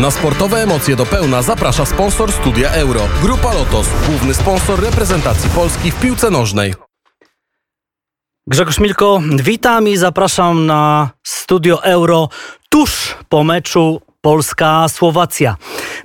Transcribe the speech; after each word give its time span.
Na 0.00 0.10
sportowe 0.10 0.62
emocje 0.62 0.96
do 0.96 1.06
pełna 1.06 1.42
zaprasza 1.42 1.86
sponsor 1.86 2.32
Studia 2.32 2.70
Euro. 2.70 3.08
Grupa 3.22 3.54
Lotos, 3.54 3.86
główny 4.08 4.34
sponsor 4.34 4.80
reprezentacji 4.80 5.50
Polski 5.50 5.90
w 5.90 6.00
piłce 6.00 6.30
nożnej. 6.30 6.74
Grzegorz 8.46 8.78
Milko, 8.78 9.20
witam 9.36 9.88
i 9.88 9.96
zapraszam 9.96 10.66
na 10.66 11.10
Studio 11.26 11.84
Euro 11.84 12.28
tuż 12.68 13.16
po 13.28 13.44
meczu 13.44 14.00
Polska-Słowacja. 14.20 15.56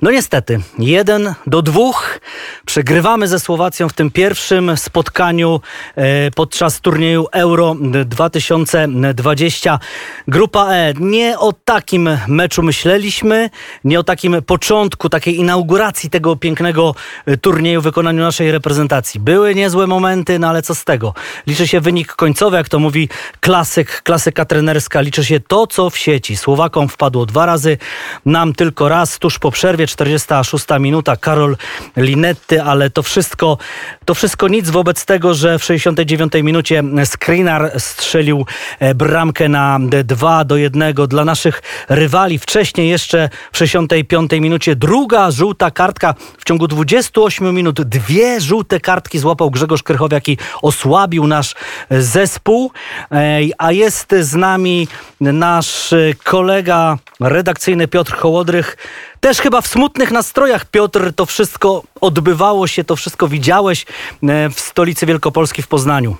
No 0.01 0.11
niestety, 0.11 0.59
jeden 0.79 1.33
do 1.47 1.61
dwóch. 1.61 2.19
Przegrywamy 2.65 3.27
ze 3.27 3.39
Słowacją 3.39 3.89
w 3.89 3.93
tym 3.93 4.11
pierwszym 4.11 4.77
spotkaniu 4.77 5.61
e, 5.95 6.31
podczas 6.31 6.81
turnieju 6.81 7.27
Euro 7.31 7.75
2020. 8.05 9.79
Grupa 10.27 10.67
E. 10.73 10.93
Nie 10.99 11.39
o 11.39 11.53
takim 11.53 12.09
meczu 12.27 12.63
myśleliśmy, 12.63 13.49
nie 13.83 13.99
o 13.99 14.03
takim 14.03 14.41
początku, 14.41 15.09
takiej 15.09 15.39
inauguracji 15.39 16.09
tego 16.09 16.35
pięknego 16.35 16.95
e, 17.25 17.37
turnieju 17.37 17.81
w 17.81 17.83
wykonaniu 17.83 18.23
naszej 18.23 18.51
reprezentacji. 18.51 19.19
Były 19.19 19.55
niezłe 19.55 19.87
momenty, 19.87 20.39
no 20.39 20.47
ale 20.47 20.61
co 20.61 20.75
z 20.75 20.83
tego? 20.83 21.13
Liczy 21.47 21.67
się 21.67 21.81
wynik 21.81 22.13
końcowy, 22.13 22.57
jak 22.57 22.69
to 22.69 22.79
mówi 22.79 23.09
klasyk, 23.39 24.01
klasyka 24.03 24.45
trenerska. 24.45 25.01
Liczy 25.01 25.25
się 25.25 25.39
to, 25.39 25.67
co 25.67 25.89
w 25.89 25.97
sieci. 25.97 26.37
Słowakom 26.37 26.89
wpadło 26.89 27.25
dwa 27.25 27.45
razy, 27.45 27.77
nam 28.25 28.53
tylko 28.53 28.89
raz, 28.89 29.19
tuż 29.19 29.39
po 29.39 29.51
przerwie, 29.51 29.87
46 29.87 30.65
minuta, 30.79 31.15
Karol 31.15 31.57
Linetty, 31.97 32.61
ale 32.61 32.89
to 32.89 33.03
wszystko, 33.03 33.57
to 34.05 34.13
wszystko 34.13 34.47
nic 34.47 34.69
wobec 34.69 35.05
tego, 35.05 35.33
że 35.33 35.59
w 35.59 35.63
69 35.63 36.33
minucie 36.43 36.83
Skrinar 37.05 37.71
strzelił 37.77 38.45
e, 38.79 38.95
bramkę 38.95 39.49
na 39.49 39.79
2 40.03 40.45
do 40.45 40.57
1 40.57 40.93
dla 40.93 41.25
naszych 41.25 41.61
rywali. 41.89 42.39
Wcześniej 42.39 42.89
jeszcze 42.89 43.29
w 43.51 43.57
65 43.57 44.31
minucie 44.31 44.75
druga 44.75 45.31
żółta 45.31 45.71
kartka 45.71 46.15
w 46.37 46.43
ciągu 46.45 46.67
28 46.67 47.55
minut. 47.55 47.81
Dwie 47.81 48.41
żółte 48.41 48.79
kartki 48.79 49.19
złapał 49.19 49.51
Grzegorz 49.51 49.83
Krychowiak 49.83 50.29
i 50.29 50.37
osłabił 50.61 51.27
nasz 51.27 51.55
zespół. 51.89 52.71
E, 53.11 53.39
a 53.57 53.71
jest 53.71 54.15
z 54.19 54.35
nami 54.35 54.87
nasz 55.21 55.93
kolega 56.23 56.97
redakcyjny 57.19 57.87
Piotr 57.87 58.13
Hołodrych. 58.15 58.77
Też 59.23 59.41
chyba 59.41 59.61
w 59.61 59.67
smutnych 59.67 60.11
nastrojach, 60.11 60.65
Piotr, 60.65 61.13
to 61.15 61.25
wszystko 61.25 61.83
odbywało 62.01 62.67
się, 62.67 62.83
to 62.83 62.95
wszystko 62.95 63.27
widziałeś 63.27 63.85
e, 64.23 64.49
w 64.49 64.59
stolicy 64.59 65.05
Wielkopolski 65.05 65.61
w 65.61 65.67
Poznaniu. 65.67 66.17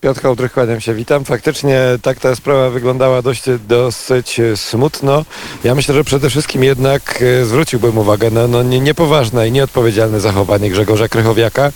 Piotr 0.00 0.22
Hołdrych, 0.22 0.52
kłaniam 0.52 0.80
się, 0.80 0.94
witam. 0.94 1.24
Faktycznie 1.24 1.80
tak 2.02 2.20
ta 2.20 2.34
sprawa 2.34 2.70
wyglądała 2.70 3.22
dość, 3.22 3.42
dosyć 3.68 4.40
smutno. 4.54 5.24
Ja 5.64 5.74
myślę, 5.74 5.94
że 5.94 6.04
przede 6.04 6.30
wszystkim 6.30 6.64
jednak 6.64 7.22
e, 7.22 7.44
zwróciłbym 7.44 7.98
uwagę 7.98 8.30
na 8.30 8.48
no, 8.48 8.62
niepoważne 8.62 9.48
i 9.48 9.52
nieodpowiedzialne 9.52 10.20
zachowanie 10.20 10.70
Grzegorza 10.70 11.08
Krychowiaka, 11.08 11.72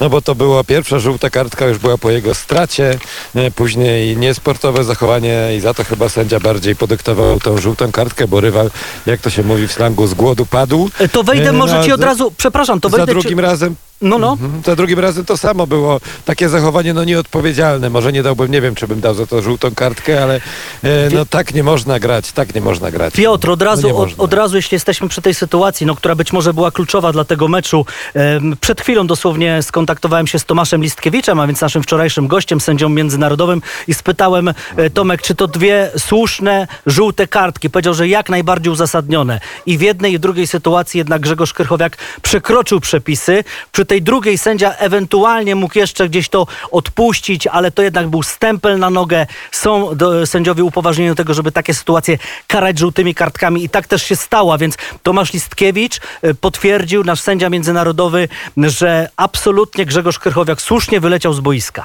no 0.00 0.10
bo 0.10 0.22
to 0.22 0.34
była 0.34 0.64
pierwsza 0.64 0.98
żółta 0.98 1.30
kartka, 1.30 1.66
już 1.66 1.78
była 1.78 1.98
po 1.98 2.10
jego 2.10 2.34
stracie, 2.34 2.98
e, 3.34 3.50
później 3.50 4.16
niesportowe 4.16 4.84
zachowanie 4.84 5.56
i 5.56 5.60
za 5.60 5.74
to 5.74 5.84
chyba 5.84 6.08
sędzia 6.08 6.40
bardziej 6.40 6.76
podyktował 6.76 7.40
tą 7.40 7.58
żółtą 7.58 7.92
kartkę, 7.92 8.28
bo 8.28 8.40
rywal, 8.40 8.70
jak 9.06 9.20
to 9.20 9.30
się 9.30 9.42
mówi 9.42 9.68
w 9.68 9.72
slangu, 9.72 10.06
z 10.06 10.14
głodu 10.14 10.46
padł. 10.46 10.90
E, 10.98 11.08
to 11.08 11.22
wejdę 11.22 11.52
może 11.52 11.84
ci 11.84 11.92
od 11.92 12.02
razu, 12.02 12.32
przepraszam, 12.36 12.80
to 12.80 12.88
wejdę 12.88 13.06
Za 13.06 13.12
drugim 13.12 13.38
ci... 13.38 13.42
razem 13.42 13.76
no, 14.02 14.18
no. 14.18 14.32
Mhm. 14.32 14.62
Za 14.64 14.76
drugim 14.76 14.98
razem 14.98 15.24
to 15.24 15.36
samo 15.36 15.66
było. 15.66 16.00
Takie 16.24 16.48
zachowanie 16.48 16.94
no 16.94 17.04
nieodpowiedzialne. 17.04 17.90
Może 17.90 18.12
nie 18.12 18.22
dałbym, 18.22 18.52
nie 18.52 18.60
wiem, 18.60 18.74
czy 18.74 18.88
bym 18.88 19.00
dał 19.00 19.14
za 19.14 19.26
to 19.26 19.42
żółtą 19.42 19.74
kartkę, 19.74 20.22
ale 20.22 20.40
e, 20.84 21.10
no 21.14 21.26
tak 21.26 21.54
nie 21.54 21.62
można 21.62 22.00
grać, 22.00 22.32
tak 22.32 22.54
nie 22.54 22.60
można 22.60 22.90
grać. 22.90 23.14
Piotr, 23.14 23.50
od 23.50 23.62
razu, 23.62 23.88
no 23.88 23.96
od, 23.96 24.10
od, 24.18 24.32
razu, 24.32 24.56
jeśli 24.56 24.74
jesteśmy 24.74 25.08
przy 25.08 25.22
tej 25.22 25.34
sytuacji, 25.34 25.86
no, 25.86 25.94
która 25.94 26.14
być 26.14 26.32
może 26.32 26.54
była 26.54 26.70
kluczowa 26.70 27.12
dla 27.12 27.24
tego 27.24 27.48
meczu. 27.48 27.86
E, 28.16 28.40
przed 28.60 28.80
chwilą 28.80 29.06
dosłownie 29.06 29.62
skontaktowałem 29.86 30.26
się 30.26 30.38
z 30.38 30.44
Tomaszem 30.44 30.82
Listkiewiczem, 30.82 31.40
a 31.40 31.46
więc 31.46 31.60
naszym 31.60 31.82
wczorajszym 31.82 32.28
gościem, 32.28 32.60
sędzią 32.60 32.88
międzynarodowym 32.88 33.62
i 33.88 33.94
spytałem 33.94 34.48
e, 34.48 34.90
Tomek, 34.90 35.22
czy 35.22 35.34
to 35.34 35.46
dwie 35.46 35.90
słuszne 35.98 36.66
żółte 36.86 37.26
kartki. 37.26 37.70
Powiedział, 37.70 37.94
że 37.94 38.08
jak 38.08 38.28
najbardziej 38.28 38.72
uzasadnione. 38.72 39.40
I 39.66 39.78
w 39.78 39.80
jednej 39.80 40.12
i 40.12 40.18
w 40.18 40.20
drugiej 40.20 40.46
sytuacji 40.46 40.98
jednak 40.98 41.20
Grzegorz 41.22 41.52
Krychowiak 41.52 41.98
przekroczył 42.22 42.80
przepisy. 42.80 43.44
Przy 43.72 43.84
tej 43.84 44.02
drugiej 44.02 44.38
sędzia 44.38 44.72
ewentualnie 44.72 45.54
mógł 45.54 45.78
jeszcze 45.78 46.08
gdzieś 46.08 46.28
to 46.28 46.46
odpuścić, 46.70 47.46
ale 47.46 47.70
to 47.70 47.82
jednak 47.82 48.08
był 48.08 48.22
stempel 48.22 48.78
na 48.78 48.90
nogę. 48.90 49.26
Są 49.52 49.96
do, 49.96 50.26
sędziowie 50.26 50.64
upoważnieni 50.64 51.10
do 51.10 51.14
tego, 51.14 51.34
żeby 51.34 51.52
takie 51.52 51.74
sytuacje 51.74 52.18
karać 52.46 52.78
żółtymi 52.78 53.14
kartkami 53.14 53.64
i 53.64 53.68
tak 53.68 53.86
też 53.86 54.02
się 54.02 54.16
stało, 54.16 54.58
więc 54.58 54.76
Tomasz 55.02 55.32
Listkiewicz 55.32 56.00
e, 56.22 56.34
potwierdził, 56.34 57.04
nasz 57.04 57.20
sędzia 57.20 57.50
międzynarodowy, 57.50 58.28
że 58.56 59.08
absolutnie 59.16 59.75
Grzegorz 59.84 60.18
Krychowiak 60.18 60.62
słusznie 60.62 61.00
wyleciał 61.00 61.32
z 61.32 61.40
boiska. 61.40 61.84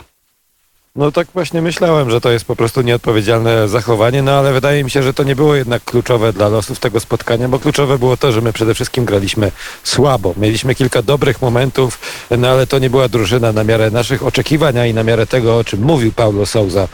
No 0.96 1.12
tak 1.12 1.28
właśnie 1.34 1.62
myślałem, 1.62 2.12
że 2.12 2.22
to 2.22 2.32
jest 2.32 2.46
po 2.46 2.56
prostu 2.56 2.82
nieodpowiedzialne 2.82 3.68
zachowanie, 3.68 4.22
no 4.22 4.32
ale 4.32 4.54
wydaje 4.54 4.84
mi 4.84 4.92
się, 4.92 5.04
że 5.04 5.14
to 5.14 5.24
nie 5.24 5.36
było 5.36 5.56
jednak 5.56 5.84
kluczowe 5.84 6.34
dla 6.34 6.48
losów 6.48 6.80
tego 6.80 7.00
spotkania, 7.00 7.48
bo 7.48 7.60
kluczowe 7.60 7.98
było 7.98 8.18
to, 8.18 8.32
że 8.32 8.42
my 8.42 8.54
przede 8.54 8.74
wszystkim 8.74 9.06
graliśmy 9.06 9.52
słabo. 9.84 10.34
Mieliśmy 10.38 10.76
kilka 10.76 11.02
dobrych 11.02 11.42
momentów, 11.42 12.00
no 12.38 12.48
ale 12.48 12.68
to 12.68 12.80
nie 12.80 12.90
była 12.90 13.08
drużyna 13.08 13.52
na 13.52 13.64
miarę 13.64 13.92
naszych 13.92 14.26
oczekiwań, 14.26 14.76
i 14.90 14.94
na 14.94 15.04
miarę 15.04 15.28
tego, 15.28 15.58
o 15.58 15.64
czym 15.64 15.82
mówił 15.82 16.12
Paulo 16.12 16.46
Souza 16.46 16.88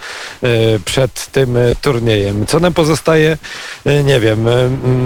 e, 0.44 0.48
przed 0.86 1.32
tym 1.32 1.58
e, 1.58 1.76
turniejem. 1.76 2.46
Co 2.46 2.60
nam 2.60 2.74
pozostaje? 2.74 3.38
E, 3.86 4.04
nie 4.04 4.20
wiem. 4.20 4.46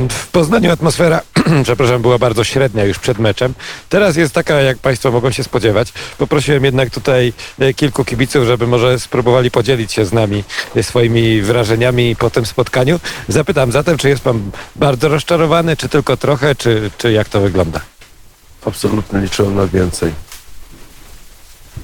W 0.09 0.27
Poznaniu 0.27 0.71
atmosfera, 0.71 1.21
przepraszam, 1.63 2.01
była 2.01 2.17
bardzo 2.17 2.43
średnia 2.43 2.85
już 2.85 2.99
przed 2.99 3.19
meczem. 3.19 3.53
Teraz 3.89 4.15
jest 4.15 4.33
taka, 4.33 4.61
jak 4.61 4.77
Państwo 4.77 5.11
mogą 5.11 5.31
się 5.31 5.43
spodziewać. 5.43 5.93
Poprosiłem 6.17 6.65
jednak 6.65 6.89
tutaj 6.89 7.33
kilku 7.75 8.05
kibiców, 8.05 8.45
żeby 8.45 8.67
może 8.67 8.80
może 8.81 8.99
spróbowali 8.99 9.51
podzielić 9.51 9.91
się 9.91 10.05
z 10.05 10.13
nami 10.13 10.43
swoimi 10.81 11.41
wrażeniami 11.41 12.15
po 12.15 12.29
tym 12.29 12.45
spotkaniu. 12.45 12.99
Zapytam 13.27 13.71
zatem, 13.71 13.97
czy 13.97 14.09
jest 14.09 14.23
pan 14.23 14.51
bardzo 14.75 15.07
rozczarowany, 15.07 15.77
czy 15.77 15.89
tylko 15.89 16.17
trochę, 16.17 16.55
czy, 16.55 16.91
czy 16.97 17.11
jak 17.11 17.29
to 17.29 17.41
wygląda? 17.41 17.81
Absolutnie 18.65 19.19
liczyłem 19.19 19.55
na 19.55 19.67
więcej. 19.67 20.11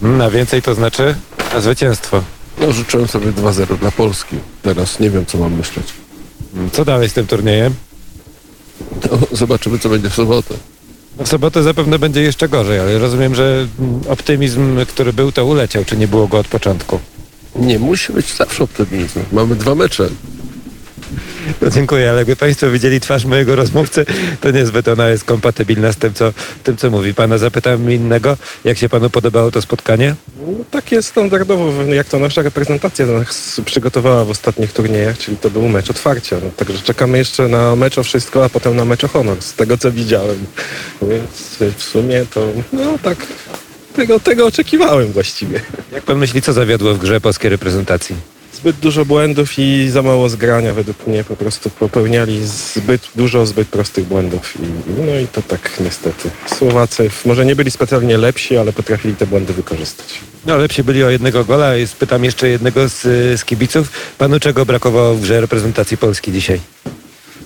Na 0.02 0.30
więcej 0.30 0.62
to 0.62 0.76
znaczy 0.76 1.16
na 1.54 1.62
zwycięstwo. 1.62 2.24
No, 2.58 2.72
życzyłem 2.72 3.08
sobie 3.08 3.32
2-0 3.32 3.78
dla 3.78 3.92
Polski. 3.92 4.36
Teraz 4.62 5.00
nie 5.00 5.10
wiem, 5.10 5.26
co 5.26 5.38
mam 5.38 5.54
myśleć. 5.54 5.88
Co 6.72 6.86
dalej 6.86 7.10
z 7.10 7.14
tym 7.14 7.28
turniejem? 7.28 7.74
No, 9.12 9.20
zobaczymy, 9.32 9.80
co 9.80 9.90
będzie 9.90 10.10
w 10.10 10.14
sobotę. 10.14 10.56
No 11.20 11.26
w 11.26 11.28
sobotę 11.28 11.64
zapewne 11.64 12.00
będzie 12.00 12.22
jeszcze 12.22 12.50
gorzej, 12.50 12.80
ale 12.80 13.00
rozumiem, 13.00 13.36
że 13.36 13.68
optymizm, 14.10 14.86
który 14.86 15.14
był, 15.14 15.32
to 15.32 15.46
uleciał, 15.46 15.86
czy 15.86 15.98
nie 15.98 16.08
było 16.08 16.28
go 16.28 16.40
od 16.40 16.48
początku? 16.48 17.00
Nie, 17.56 17.80
musi 17.80 18.14
być 18.14 18.34
zawsze 18.34 18.64
optymizm. 18.64 19.20
Mamy 19.32 19.56
dwa 19.56 19.76
mecze. 19.76 20.10
No 21.62 21.70
dziękuję, 21.70 22.10
ale 22.10 22.18
jakby 22.18 22.36
Państwo 22.36 22.70
widzieli 22.70 23.00
twarz 23.00 23.26
mojego 23.26 23.56
rozmówcy, 23.56 24.06
to 24.42 24.52
niezbyt 24.52 24.88
ona 24.88 25.10
jest 25.10 25.24
kompatybilna 25.24 25.92
z 25.92 25.98
tym, 25.98 26.14
co, 26.14 26.34
tym, 26.64 26.78
co 26.78 26.90
mówi. 26.90 27.14
Pana 27.14 27.38
zapytałem 27.38 27.92
innego, 27.92 28.38
jak 28.64 28.78
się 28.78 28.90
Panu 28.90 29.10
podobało 29.10 29.52
to 29.52 29.62
spotkanie? 29.62 30.16
No, 30.42 30.54
takie 30.72 31.02
standardowo, 31.02 31.84
jak 31.84 32.08
to 32.08 32.20
nasza 32.20 32.42
reprezentacja 32.42 33.06
nas 33.06 33.62
przygotowała 33.66 34.26
w 34.26 34.30
ostatnich 34.30 34.74
turniejach, 34.74 35.18
czyli 35.18 35.38
to 35.38 35.50
był 35.50 35.70
mecz 35.70 35.90
otwarcia. 35.90 36.36
No, 36.44 36.50
także 36.58 36.80
czekamy 36.80 37.18
jeszcze 37.18 37.48
na 37.48 37.76
mecz 37.76 37.98
o 37.98 38.04
wszystko, 38.04 38.46
a 38.46 38.50
potem 38.50 38.76
na 38.76 38.86
mecz 38.86 39.04
o 39.04 39.08
honor, 39.08 39.42
z 39.42 39.54
tego 39.54 39.78
co 39.78 39.92
widziałem. 39.92 40.46
Więc 41.02 41.74
w 41.78 41.84
sumie 41.84 42.26
to, 42.34 42.48
no 42.74 42.98
tak, 43.04 43.18
tego, 43.96 44.20
tego 44.20 44.46
oczekiwałem 44.46 45.12
właściwie. 45.12 45.62
Jak 45.94 46.04
Pan 46.04 46.18
myśli, 46.18 46.42
co 46.42 46.54
zawiodło 46.54 46.94
w 46.94 46.98
grze 46.98 47.22
polskiej 47.22 47.50
reprezentacji? 47.50 48.37
Zbyt 48.58 48.76
dużo 48.76 49.06
błędów 49.06 49.60
i 49.60 49.90
za 49.90 50.02
mało 50.02 50.30
zgrania 50.30 50.74
według 50.74 51.08
mnie. 51.08 51.24
Po 51.24 51.36
prostu 51.36 51.70
popełniali 51.70 52.48
zbyt 52.48 53.02
dużo 53.16 53.46
zbyt 53.46 53.68
prostych 53.68 54.06
błędów. 54.06 54.54
I, 54.62 54.68
no 55.02 55.20
i 55.20 55.28
to 55.28 55.42
tak 55.42 55.72
niestety. 55.80 56.30
Słowacy 56.58 57.10
może 57.26 57.46
nie 57.46 57.56
byli 57.56 57.72
specjalnie 57.72 58.18
lepsi, 58.18 58.58
ale 58.58 58.74
potrafili 58.74 59.16
te 59.16 59.28
błędy 59.28 59.54
wykorzystać. 59.54 60.08
No 60.46 60.58
lepsi 60.58 60.84
byli 60.84 61.04
o 61.04 61.10
jednego 61.10 61.46
gola. 61.46 61.72
Spytam 61.86 62.24
jeszcze 62.24 62.50
jednego 62.50 62.90
z, 62.90 63.02
z 63.40 63.46
kibiców. 63.46 63.92
Panu 64.18 64.40
czego 64.40 64.66
brakowało 64.66 65.16
w 65.16 65.22
grze 65.22 65.42
reprezentacji 65.42 65.98
Polski 65.98 66.32
dzisiaj? 66.32 66.60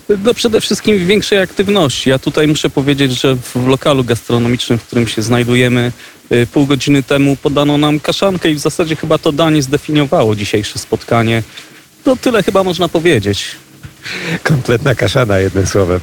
No 0.09 0.33
przede 0.33 0.61
wszystkim 0.61 1.07
większej 1.07 1.39
aktywności. 1.39 2.09
Ja 2.09 2.19
tutaj 2.19 2.47
muszę 2.47 2.69
powiedzieć, 2.69 3.21
że 3.21 3.35
w 3.35 3.67
lokalu 3.67 4.03
gastronomicznym, 4.03 4.79
w 4.79 4.83
którym 4.83 5.07
się 5.07 5.21
znajdujemy, 5.21 5.91
y, 6.31 6.47
pół 6.47 6.65
godziny 6.65 7.03
temu 7.03 7.35
podano 7.35 7.77
nam 7.77 7.99
kaszankę 7.99 8.51
i 8.51 8.55
w 8.55 8.59
zasadzie 8.59 8.95
chyba 8.95 9.17
to 9.17 9.31
danie 9.31 9.61
zdefiniowało 9.61 10.35
dzisiejsze 10.35 10.79
spotkanie. 10.79 11.43
To 12.03 12.15
tyle 12.15 12.43
chyba 12.43 12.63
można 12.63 12.87
powiedzieć. 12.87 13.45
Kompletna 14.43 14.95
kaszana, 14.95 15.39
jednym 15.39 15.67
słowem. 15.67 15.99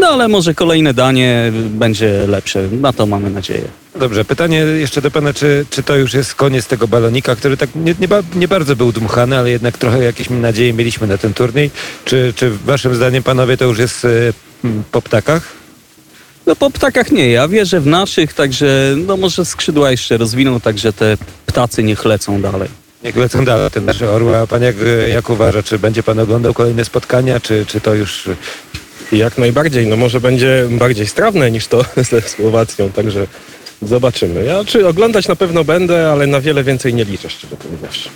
No 0.00 0.08
ale 0.08 0.28
może 0.28 0.54
kolejne 0.54 0.94
danie 0.94 1.52
będzie 1.70 2.26
lepsze. 2.26 2.68
Na 2.80 2.92
to 2.92 3.06
mamy 3.06 3.30
nadzieję. 3.30 3.64
Dobrze, 3.96 4.24
pytanie 4.24 4.58
jeszcze 4.58 5.02
do 5.02 5.10
pana, 5.10 5.34
czy, 5.34 5.66
czy 5.70 5.82
to 5.82 5.96
już 5.96 6.14
jest 6.14 6.34
koniec 6.34 6.66
tego 6.66 6.88
balonika, 6.88 7.36
który 7.36 7.56
tak 7.56 7.70
nie, 7.74 7.94
nie, 8.00 8.08
nie 8.34 8.48
bardzo 8.48 8.76
był 8.76 8.92
dmuchany, 8.92 9.38
ale 9.38 9.50
jednak 9.50 9.78
trochę 9.78 10.04
jakieś 10.04 10.30
nadzieje 10.30 10.72
mieliśmy 10.72 11.06
na 11.06 11.18
ten 11.18 11.34
turniej. 11.34 11.70
Czy, 12.04 12.32
czy 12.36 12.50
waszym 12.50 12.94
zdaniem, 12.94 13.22
panowie, 13.22 13.56
to 13.56 13.64
już 13.64 13.78
jest 13.78 14.06
m, 14.64 14.82
po 14.92 15.02
ptakach? 15.02 15.42
No 16.46 16.56
po 16.56 16.70
ptakach 16.70 17.12
nie, 17.12 17.30
ja 17.30 17.48
wierzę 17.48 17.80
w 17.80 17.86
naszych, 17.86 18.32
także 18.32 18.94
no 19.06 19.16
może 19.16 19.44
skrzydła 19.44 19.90
jeszcze 19.90 20.16
rozwiną, 20.16 20.60
także 20.60 20.92
te 20.92 21.16
ptacy 21.46 21.82
niech 21.82 22.04
lecą 22.04 22.42
dalej. 22.42 22.68
Jak 23.02 23.16
lecą 23.16 23.44
dalej 23.44 23.70
te 23.70 23.80
nasze 23.80 24.10
orły, 24.10 24.36
a 24.36 24.46
pan 24.46 24.62
jak, 24.62 24.76
jak 25.08 25.30
uważa, 25.30 25.62
czy 25.62 25.78
będzie 25.78 26.02
pan 26.02 26.18
oglądał 26.18 26.54
kolejne 26.54 26.84
spotkania, 26.84 27.40
czy, 27.40 27.66
czy 27.66 27.80
to 27.80 27.94
już... 27.94 28.28
Jak 29.12 29.38
najbardziej, 29.38 29.86
no 29.86 29.96
może 29.96 30.20
będzie 30.20 30.66
bardziej 30.70 31.06
strawne 31.06 31.50
niż 31.50 31.66
to 31.66 31.84
ze 32.10 32.20
Słowacją, 32.20 32.92
także 32.92 33.26
zobaczymy. 33.82 34.44
Ja 34.44 34.64
czy 34.64 34.88
oglądać 34.88 35.28
na 35.28 35.36
pewno 35.36 35.64
będę, 35.64 36.10
ale 36.10 36.26
na 36.26 36.40
wiele 36.40 36.64
więcej 36.64 36.94
nie 36.94 37.04
liczę, 37.04 37.30
szczerze 37.30 37.56
powiedziawszy. 37.56 38.08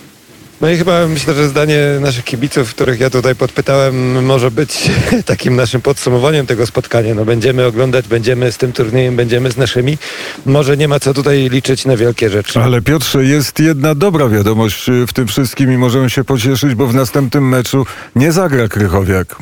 No 0.62 0.70
i 0.70 0.76
chyba 0.76 1.06
myślę, 1.06 1.34
że 1.34 1.48
zdanie 1.48 1.78
naszych 2.00 2.24
kibiców, 2.24 2.74
których 2.74 3.00
ja 3.00 3.10
tutaj 3.10 3.34
podpytałem, 3.34 4.24
może 4.24 4.50
być 4.50 4.90
takim 5.24 5.56
naszym 5.56 5.80
podsumowaniem 5.80 6.46
tego 6.46 6.66
spotkania. 6.66 7.14
No 7.14 7.24
będziemy 7.24 7.66
oglądać, 7.66 8.08
będziemy 8.08 8.52
z 8.52 8.58
tym 8.58 8.72
turniejem, 8.72 9.16
będziemy 9.16 9.50
z 9.50 9.56
naszymi. 9.56 9.98
Może 10.46 10.76
nie 10.76 10.88
ma 10.88 11.00
co 11.00 11.14
tutaj 11.14 11.48
liczyć 11.50 11.84
na 11.84 11.96
wielkie 11.96 12.30
rzeczy. 12.30 12.60
Ale 12.60 12.82
Piotrze, 12.82 13.24
jest 13.24 13.60
jedna 13.60 13.94
dobra 13.94 14.28
wiadomość 14.28 14.90
w 15.08 15.12
tym 15.12 15.28
wszystkim 15.28 15.72
i 15.72 15.76
możemy 15.76 16.10
się 16.10 16.24
pocieszyć, 16.24 16.74
bo 16.74 16.86
w 16.86 16.94
następnym 16.94 17.48
meczu 17.48 17.86
nie 18.16 18.32
zagra 18.32 18.68
Krychowiak. 18.68 19.36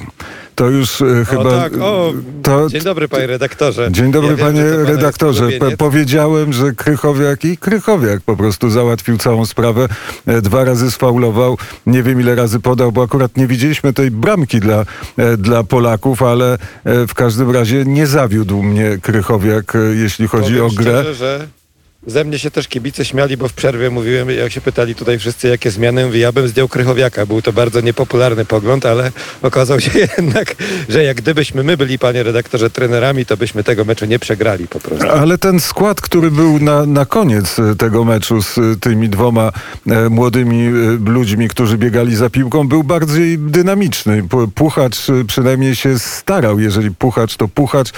To 0.54 0.68
już 0.70 1.00
y, 1.00 1.24
chyba... 1.28 1.50
tak, 1.50 1.72
o, 1.80 2.12
to, 2.42 2.68
Dzień 2.68 2.82
dobry 2.82 3.08
panie 3.08 3.26
redaktorze. 3.26 3.88
Dzień 3.92 4.12
dobry 4.12 4.30
Ja 4.30 4.36
wiem, 4.36 4.46
panie 4.46 4.60
jest 4.60 4.88
redaktorze. 4.88 5.48
powiedziałem, 5.78 6.52
że 6.52 6.72
Krychowiak 6.72 7.44
i 7.44 7.56
Krychowiak 7.56 8.20
po 8.20 8.36
prostu 8.36 8.70
załatwił 8.70 9.18
całą 9.18 9.46
sprawę. 9.46 9.88
E, 10.26 10.42
Dwa 10.42 10.64
razy 10.64 10.90
sfaulował. 10.90 11.58
Nie 11.86 12.02
wiem 12.02 12.20
ile 12.20 12.34
razy 12.34 12.60
podał, 12.60 12.92
bo 12.92 13.02
akurat 13.02 13.36
nie 13.36 13.46
widzieliśmy 13.46 13.92
tej 13.92 14.10
bramki 14.10 14.60
dla, 14.60 14.84
e, 15.16 15.36
dla 15.36 15.64
Polaków, 15.64 16.22
ale 16.22 16.58
e, 16.84 17.06
w 17.06 17.14
każdym 17.14 17.50
razie 17.50 17.84
nie 17.84 18.06
zawiódł 18.06 18.62
mnie 18.62 18.98
Krychowiak, 19.02 19.76
e, 19.76 19.78
jeśli 19.78 20.28
chodzi 20.28 20.54
Powiem 20.54 20.66
o 20.66 20.70
grę. 20.70 21.00
Szczerze, 21.02 21.14
że 21.14 21.59
ze 22.06 22.24
mnie 22.24 22.38
się 22.38 22.50
też 22.50 22.68
kibice 22.68 23.04
śmiali, 23.04 23.36
bo 23.36 23.48
w 23.48 23.52
przerwie 23.52 23.90
mówiłem, 23.90 24.30
jak 24.30 24.52
się 24.52 24.60
pytali 24.60 24.94
tutaj 24.94 25.18
wszyscy, 25.18 25.48
jakie 25.48 25.70
zmiany, 25.70 26.06
mówię, 26.06 26.18
ja 26.18 26.32
bym 26.32 26.48
zdjął 26.48 26.68
Krychowiaka. 26.68 27.26
Był 27.26 27.42
to 27.42 27.52
bardzo 27.52 27.80
niepopularny 27.80 28.44
pogląd, 28.44 28.86
ale 28.86 29.12
okazał 29.42 29.80
się 29.80 29.90
jednak, 30.16 30.54
że 30.88 31.04
jak 31.04 31.16
gdybyśmy 31.16 31.62
my 31.62 31.76
byli, 31.76 31.98
panie 31.98 32.22
redaktorze, 32.22 32.70
trenerami, 32.70 33.26
to 33.26 33.36
byśmy 33.36 33.64
tego 33.64 33.84
meczu 33.84 34.06
nie 34.06 34.18
przegrali 34.18 34.68
po 34.68 34.80
prostu. 34.80 35.10
Ale 35.10 35.38
ten 35.38 35.60
skład, 35.60 36.00
który 36.00 36.30
był 36.30 36.60
na, 36.60 36.86
na 36.86 37.04
koniec 37.06 37.58
e, 37.58 37.76
tego 37.76 38.04
meczu 38.04 38.42
z 38.42 38.58
e, 38.58 38.76
tymi 38.80 39.08
dwoma 39.08 39.52
e, 39.86 40.08
młodymi 40.08 40.68
ludźmi, 41.06 41.48
którzy 41.48 41.78
biegali 41.78 42.16
za 42.16 42.30
piłką, 42.30 42.68
był 42.68 42.84
bardziej 42.84 43.38
dynamiczny. 43.38 44.22
Pu- 44.22 44.48
Puchacz 44.54 45.06
przynajmniej 45.26 45.76
się 45.76 45.98
starał. 45.98 46.60
Jeżeli 46.60 46.90
puchacz 46.90 47.36
to 47.36 47.48
puchacz, 47.48 47.90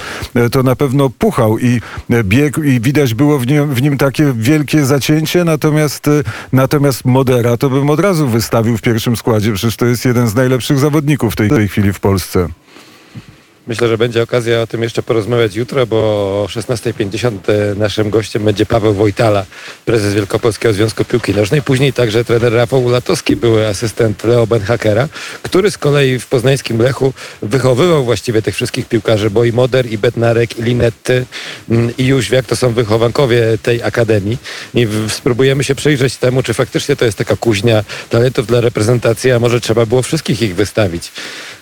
to 0.52 0.62
na 0.62 0.76
pewno 0.76 1.10
puchał 1.10 1.58
i 1.58 1.80
biegł 2.24 2.62
i 2.62 2.80
widać 2.80 3.14
było 3.14 3.38
w 3.38 3.46
nim, 3.46 3.74
w 3.74 3.82
nim 3.82 3.91
takie 3.98 4.32
wielkie 4.36 4.84
zacięcie, 4.84 5.44
natomiast, 5.44 6.08
e, 6.08 6.10
natomiast 6.52 7.04
Modera 7.04 7.56
to 7.56 7.70
bym 7.70 7.90
od 7.90 8.00
razu 8.00 8.28
wystawił 8.28 8.76
w 8.76 8.82
pierwszym 8.82 9.16
składzie. 9.16 9.52
Przecież 9.52 9.76
to 9.76 9.86
jest 9.86 10.04
jeden 10.04 10.28
z 10.28 10.34
najlepszych 10.34 10.78
zawodników 10.78 11.32
w 11.32 11.36
tej, 11.36 11.50
tej 11.50 11.68
chwili 11.68 11.92
w 11.92 12.00
Polsce. 12.00 12.48
Myślę, 13.66 13.88
że 13.88 13.98
będzie 13.98 14.22
okazja 14.22 14.60
o 14.60 14.66
tym 14.66 14.82
jeszcze 14.82 15.02
porozmawiać 15.02 15.56
jutro, 15.56 15.86
bo 15.86 15.96
o 16.42 16.46
16.50 16.46 17.76
naszym 17.76 18.10
gościem 18.10 18.44
będzie 18.44 18.66
Paweł 18.66 18.94
Wojtala, 18.94 19.46
prezes 19.84 20.14
Wielkopolskiego 20.14 20.74
Związku 20.74 21.04
Piłki 21.04 21.34
Nożnej. 21.34 21.62
Później 21.62 21.92
także 21.92 22.24
trener 22.24 22.52
Rafał 22.52 22.84
Ulatowski, 22.84 23.36
były 23.36 23.66
asystent 23.66 24.24
Leo 24.24 24.46
Benhakera, 24.46 25.08
który 25.42 25.70
z 25.70 25.78
kolei 25.78 26.18
w 26.18 26.26
poznańskim 26.26 26.82
Lechu 26.82 27.12
wychowywał 27.42 28.04
właściwie 28.04 28.42
tych 28.42 28.54
wszystkich 28.54 28.88
piłkarzy, 28.88 29.30
bo 29.30 29.44
i 29.44 29.52
Moder, 29.52 29.92
i 29.92 29.98
Bednarek, 29.98 30.58
i 30.58 30.62
Linetty, 30.62 31.26
mm, 31.70 31.96
i 31.98 32.06
Jóźwiak 32.06 32.46
to 32.46 32.56
są 32.56 32.72
wychowankowie 32.72 33.42
tej 33.62 33.82
akademii. 33.82 34.38
I 34.74 34.88
spróbujemy 35.08 35.64
się 35.64 35.74
przyjrzeć 35.74 36.16
temu, 36.16 36.42
czy 36.42 36.54
faktycznie 36.54 36.96
to 36.96 37.04
jest 37.04 37.18
taka 37.18 37.36
kuźnia 37.36 37.84
talentów 38.10 38.46
dla 38.46 38.60
reprezentacji, 38.60 39.30
a 39.30 39.38
może 39.38 39.60
trzeba 39.60 39.86
było 39.86 40.02
wszystkich 40.02 40.42
ich 40.42 40.54
wystawić. 40.54 41.12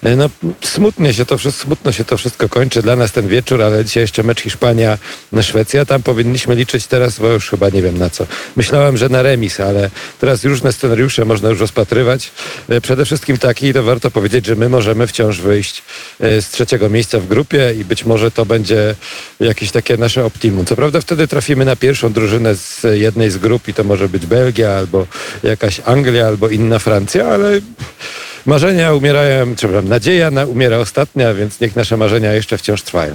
E, 0.02 0.16
No, 0.16 0.30
smutnie 0.64 1.14
się 1.14 1.26
to 1.26 1.38
smutno 1.38 1.92
się 1.92 2.04
to 2.04 2.16
wszystko 2.16 2.48
kończy 2.48 2.82
dla 2.82 2.96
nas 2.96 3.12
ten 3.12 3.28
wieczór, 3.28 3.62
ale 3.62 3.84
dzisiaj 3.84 4.02
jeszcze 4.02 4.22
mecz 4.22 4.40
Hiszpania 4.40 4.98
na 5.32 5.42
Szwecja. 5.42 5.84
Tam 5.84 6.02
powinniśmy 6.02 6.54
liczyć 6.54 6.86
teraz, 6.86 7.18
bo 7.18 7.28
już 7.28 7.50
chyba 7.50 7.68
nie 7.68 7.82
wiem 7.82 7.98
na 7.98 8.10
co. 8.10 8.26
Myślałem, 8.56 8.96
że 8.96 9.08
na 9.08 9.22
remis, 9.22 9.60
ale 9.60 9.90
teraz 10.20 10.44
różne 10.44 10.72
scenariusze 10.72 11.24
można 11.24 11.48
już 11.48 11.60
rozpatrywać. 11.60 12.30
E, 12.68 12.80
Przede 12.80 13.04
wszystkim 13.04 13.38
taki, 13.38 13.66
i 13.66 13.72
to 13.72 13.82
warto 13.82 14.10
powiedzieć, 14.10 14.46
że 14.46 14.56
my 14.56 14.68
możemy 14.68 15.06
wciąż 15.06 15.40
wyjść 15.40 15.82
e, 16.20 16.42
z 16.42 16.50
trzeciego 16.50 16.88
miejsca 16.88 17.18
w 17.20 17.26
grupie 17.26 17.74
i 17.80 17.84
być 17.84 18.04
może 18.04 18.30
to 18.30 18.46
będzie 18.46 18.94
jakieś 19.40 19.70
takie 19.70 19.96
nasze 19.96 20.24
optimum. 20.24 20.66
Co 20.66 20.76
prawda 20.76 21.00
wtedy 21.00 21.28
trafimy 21.28 21.64
na 21.64 21.76
pierwszą 21.76 22.12
drużynę 22.12 22.54
z 22.56 22.82
jednej 22.92 23.30
z 23.30 23.38
grup 23.38 23.68
i 23.68 23.74
to 23.74 23.84
może 23.84 24.08
być 24.08 24.26
Belgia 24.26 24.70
albo 24.72 25.06
jakaś 25.42 25.80
Anglia 25.84 26.26
albo 26.26 26.48
inna 26.48 26.78
Francja, 26.78 27.26
ale 27.26 27.60
Marzenia 28.46 28.92
umierają, 28.92 29.46
czy 29.46 29.56
przepraszam, 29.56 29.88
nadzieja 29.88 30.30
na, 30.30 30.44
umiera 30.44 30.78
ostatnia, 30.78 31.34
więc 31.34 31.60
niech 31.60 31.76
nasze 31.76 31.96
marzenia 31.96 32.32
jeszcze 32.32 32.58
wciąż 32.58 32.82
trwają. 32.82 33.14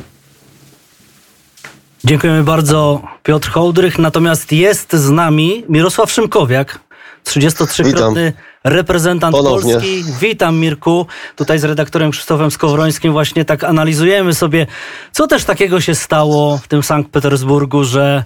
Dziękujemy 2.04 2.44
bardzo 2.44 3.02
Piotr 3.24 3.50
Hołdrych, 3.50 4.00
natomiast 4.00 4.52
jest 4.52 4.94
z 4.94 5.10
nami 5.10 5.64
Mirosław 5.70 6.12
Szymkowiak, 6.12 6.80
33-krotny 7.26 8.34
reprezentant 8.64 9.36
Ponownie. 9.36 9.74
Polski. 9.74 10.04
Witam 10.22 10.58
Mirku. 10.58 11.06
Tutaj 11.36 11.60
z 11.60 11.64
redaktorem 11.64 12.12
Krzysztofem 12.12 12.52
Skowrońskim 12.52 13.12
właśnie 13.12 13.46
tak 13.46 13.64
analizujemy 13.64 14.34
sobie, 14.34 14.68
co 15.12 15.28
też 15.28 15.44
takiego 15.44 15.82
się 15.82 15.96
stało 15.96 16.58
w 16.58 16.68
tym 16.68 16.84
Sankt 16.84 17.12
Petersburgu, 17.12 17.84
że 17.84 18.24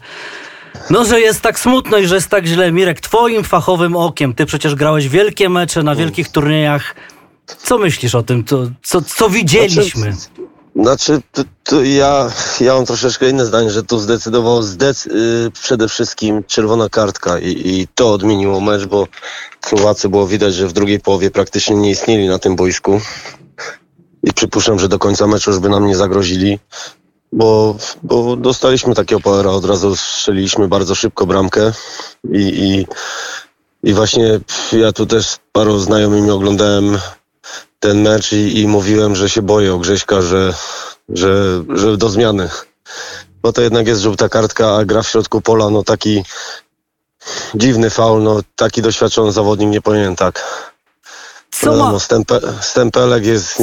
no, 0.89 1.05
że 1.05 1.21
jest 1.21 1.41
tak 1.41 1.59
smutno 1.59 1.97
i 1.97 2.07
że 2.07 2.15
jest 2.15 2.29
tak 2.29 2.45
źle. 2.45 2.71
Mirek, 2.71 2.99
twoim 2.99 3.43
fachowym 3.43 3.95
okiem, 3.95 4.33
ty 4.33 4.45
przecież 4.45 4.75
grałeś 4.75 5.09
wielkie 5.09 5.49
mecze 5.49 5.83
na 5.83 5.95
wielkich 5.95 6.29
turniejach. 6.29 6.95
Co 7.57 7.77
myślisz 7.77 8.15
o 8.15 8.23
tym? 8.23 8.45
Co, 8.45 8.67
co, 8.83 9.01
co 9.01 9.29
widzieliśmy? 9.29 10.13
Znaczy, 10.75 11.21
to, 11.31 11.43
to 11.63 11.83
ja, 11.83 12.31
ja 12.61 12.73
mam 12.73 12.85
troszeczkę 12.85 13.29
inne 13.29 13.45
zdanie, 13.45 13.71
że 13.71 13.83
tu 13.83 13.99
zdecydował 13.99 14.61
zdec, 14.61 15.05
y, 15.05 15.51
przede 15.61 15.87
wszystkim 15.87 16.43
czerwona 16.43 16.89
kartka 16.89 17.39
i, 17.39 17.47
i 17.65 17.87
to 17.95 18.13
odmieniło 18.13 18.61
mecz, 18.61 18.85
bo 18.85 19.07
Słowacy 19.65 20.09
było 20.09 20.27
widać, 20.27 20.53
że 20.53 20.67
w 20.67 20.73
drugiej 20.73 20.99
połowie 20.99 21.31
praktycznie 21.31 21.75
nie 21.75 21.91
istnieli 21.91 22.27
na 22.27 22.39
tym 22.39 22.55
boisku 22.55 23.01
i 24.23 24.33
przypuszczam, 24.33 24.79
że 24.79 24.87
do 24.87 24.99
końca 24.99 25.27
meczu 25.27 25.51
już 25.51 25.59
by 25.59 25.69
nam 25.69 25.87
nie 25.87 25.95
zagrozili, 25.95 26.59
bo, 27.31 27.75
bo 28.03 28.35
dostaliśmy 28.35 28.95
takiego 28.95 29.21
powera, 29.21 29.51
od 29.51 29.65
razu 29.65 29.95
strzeliliśmy 29.95 30.67
bardzo 30.67 30.95
szybko 30.95 31.25
bramkę 31.25 31.71
i, 32.31 32.37
i, 32.39 32.87
i 33.89 33.93
właśnie 33.93 34.39
ja 34.71 34.91
tu 34.91 35.05
też 35.05 35.27
z 35.27 35.39
paru 35.51 35.79
znajomymi 35.79 36.31
oglądałem 36.31 36.97
ten 37.79 38.01
mecz 38.01 38.31
i, 38.31 38.59
i 38.59 38.67
mówiłem, 38.67 39.15
że 39.15 39.29
się 39.29 39.41
boję 39.41 39.73
o 39.73 39.79
Grześka, 39.79 40.21
że, 40.21 40.53
że, 41.09 41.63
że 41.69 41.97
do 41.97 42.09
zmiany. 42.09 42.49
Bo 43.41 43.53
to 43.53 43.61
jednak 43.61 43.87
jest 43.87 44.01
żółta 44.01 44.29
kartka, 44.29 44.75
a 44.75 44.85
gra 44.85 45.01
w 45.01 45.07
środku 45.07 45.41
pola, 45.41 45.69
no 45.69 45.83
taki 45.83 46.23
dziwny 47.55 47.89
faul, 47.89 48.23
no 48.23 48.39
taki 48.55 48.81
doświadczony 48.81 49.31
zawodnik 49.31 49.69
nie 49.69 49.81
powinien 49.81 50.15
tak. 50.15 50.43
Co 51.51 51.75
ma... 51.75 51.91
No, 51.91 51.99
stępe, 51.99 52.39
stempelek 52.61 53.25
jest 53.25 53.57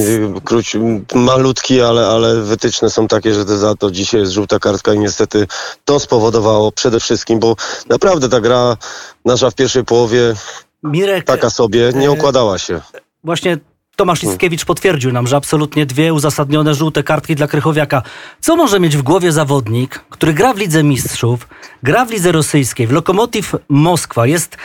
króci, 0.44 0.78
malutki, 1.14 1.80
ale, 1.80 2.06
ale 2.06 2.40
wytyczne 2.42 2.90
są 2.90 3.08
takie, 3.08 3.34
że 3.34 3.44
za 3.44 3.74
to 3.74 3.90
dzisiaj 3.90 4.20
jest 4.20 4.32
żółta 4.32 4.58
kartka 4.58 4.94
i 4.94 4.98
niestety 4.98 5.46
to 5.84 6.00
spowodowało 6.00 6.72
przede 6.72 7.00
wszystkim, 7.00 7.38
bo 7.38 7.56
naprawdę 7.88 8.28
ta 8.28 8.40
gra 8.40 8.76
nasza 9.24 9.50
w 9.50 9.54
pierwszej 9.54 9.84
połowie 9.84 10.34
Mirek, 10.82 11.24
taka 11.24 11.50
sobie 11.50 11.92
nie 11.94 12.06
e, 12.06 12.10
układała 12.10 12.58
się. 12.58 12.80
Właśnie 13.24 13.58
Tomasz 13.96 14.22
Liskiewicz 14.22 14.64
potwierdził 14.64 15.12
nam, 15.12 15.26
że 15.26 15.36
absolutnie 15.36 15.86
dwie 15.86 16.14
uzasadnione 16.14 16.74
żółte 16.74 17.02
kartki 17.02 17.34
dla 17.34 17.46
Krychowiaka. 17.46 18.02
Co 18.40 18.56
może 18.56 18.80
mieć 18.80 18.96
w 18.96 19.02
głowie 19.02 19.32
zawodnik, 19.32 20.04
który 20.10 20.34
gra 20.34 20.54
w 20.54 20.58
Lidze 20.58 20.82
Mistrzów, 20.82 21.48
gra 21.82 22.04
w 22.04 22.10
Lidze 22.10 22.32
Rosyjskiej, 22.32 22.86
w 22.86 22.92
Lokomotiv 22.92 23.54
Moskwa, 23.68 24.26
jest 24.26 24.56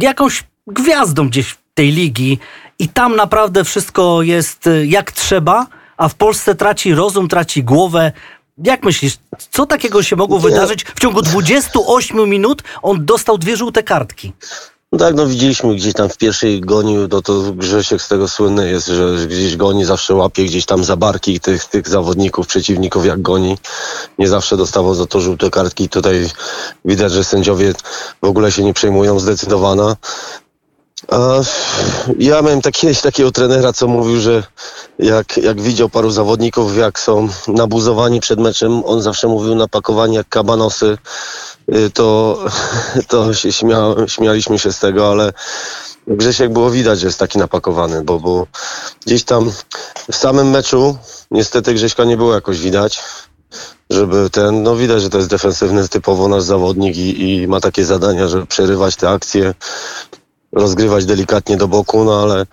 jakąś 0.00 0.44
gwiazdą 0.66 1.28
gdzieś 1.28 1.56
tej 1.74 1.92
ligi 1.92 2.38
i 2.78 2.88
tam 2.88 3.16
naprawdę 3.16 3.64
wszystko 3.64 4.22
jest 4.22 4.66
y, 4.66 4.86
jak 4.86 5.12
trzeba, 5.12 5.66
a 5.96 6.08
w 6.08 6.14
Polsce 6.14 6.54
traci 6.54 6.94
rozum, 6.94 7.28
traci 7.28 7.64
głowę. 7.64 8.12
Jak 8.64 8.82
myślisz, 8.82 9.18
co 9.50 9.66
takiego 9.66 10.02
się 10.02 10.16
mogło 10.16 10.38
wydarzyć? 10.38 10.84
W 10.84 11.00
ciągu 11.00 11.22
28 11.22 12.30
minut 12.30 12.62
on 12.82 13.04
dostał 13.04 13.38
dwie 13.38 13.56
żółte 13.56 13.82
kartki. 13.82 14.32
No 14.94 14.98
tak, 14.98 15.14
no 15.14 15.26
widzieliśmy 15.26 15.74
gdzieś 15.74 15.94
tam 15.94 16.08
w 16.08 16.16
pierwszej 16.16 16.60
gonił, 16.60 17.08
no 17.10 17.22
to 17.22 17.52
Grzesiek 17.52 18.02
z 18.02 18.08
tego 18.08 18.28
słynny 18.28 18.70
jest, 18.70 18.86
że 18.86 19.26
gdzieś 19.26 19.56
goni, 19.56 19.84
zawsze 19.84 20.14
łapie 20.14 20.44
gdzieś 20.44 20.66
tam 20.66 20.84
za 20.84 20.96
barki 20.96 21.40
tych, 21.40 21.64
tych 21.64 21.88
zawodników, 21.88 22.46
przeciwników 22.46 23.06
jak 23.06 23.22
goni. 23.22 23.58
Nie 24.18 24.28
zawsze 24.28 24.56
dostawał 24.56 24.94
za 24.94 25.06
to 25.06 25.20
żółte 25.20 25.50
kartki. 25.50 25.88
Tutaj 25.88 26.30
widać, 26.84 27.12
że 27.12 27.24
sędziowie 27.24 27.72
w 28.22 28.26
ogóle 28.26 28.52
się 28.52 28.64
nie 28.64 28.74
przejmują 28.74 29.20
zdecydowana. 29.20 29.96
Ja 32.18 32.42
miałem 32.42 32.62
tak, 32.62 32.74
kiedyś 32.74 33.00
takiego 33.00 33.30
trenera, 33.30 33.72
co 33.72 33.88
mówił, 33.88 34.20
że 34.20 34.42
jak, 34.98 35.36
jak 35.36 35.60
widział 35.60 35.88
paru 35.88 36.10
zawodników, 36.10 36.76
jak 36.76 36.98
są 36.98 37.28
nabuzowani 37.48 38.20
przed 38.20 38.40
meczem, 38.40 38.84
on 38.84 39.02
zawsze 39.02 39.28
mówił 39.28 39.54
napakowani 39.54 40.16
jak 40.16 40.28
kabanosy, 40.28 40.98
y, 41.74 41.90
to, 41.90 42.38
to 43.08 43.34
się 43.34 43.52
śmia, 43.52 43.94
śmialiśmy 44.06 44.58
się 44.58 44.72
z 44.72 44.78
tego, 44.78 45.10
ale 45.10 45.32
Grzesiek 46.06 46.52
było 46.52 46.70
widać, 46.70 47.00
że 47.00 47.06
jest 47.06 47.18
taki 47.18 47.38
napakowany, 47.38 48.02
bo, 48.02 48.20
bo 48.20 48.46
gdzieś 49.06 49.24
tam 49.24 49.52
w 50.12 50.16
samym 50.16 50.50
meczu 50.50 50.96
niestety 51.30 51.74
Grześka 51.74 52.04
nie 52.04 52.16
było 52.16 52.34
jakoś 52.34 52.60
widać 52.60 53.02
żeby 53.90 54.30
ten, 54.30 54.62
no 54.62 54.76
widać, 54.76 55.02
że 55.02 55.10
to 55.10 55.18
jest 55.18 55.30
defensywny 55.30 55.88
typowo 55.88 56.28
nasz 56.28 56.42
zawodnik 56.42 56.96
i, 56.96 57.42
i 57.42 57.48
ma 57.48 57.60
takie 57.60 57.84
zadania, 57.84 58.28
żeby 58.28 58.46
przerywać 58.46 58.96
te 58.96 59.10
akcje, 59.10 59.54
rozgrywać 60.54 61.06
delikatnie 61.06 61.56
do 61.56 61.68
boku, 61.68 62.04
no 62.04 62.22
ale 62.22 62.42
y, 62.42 62.46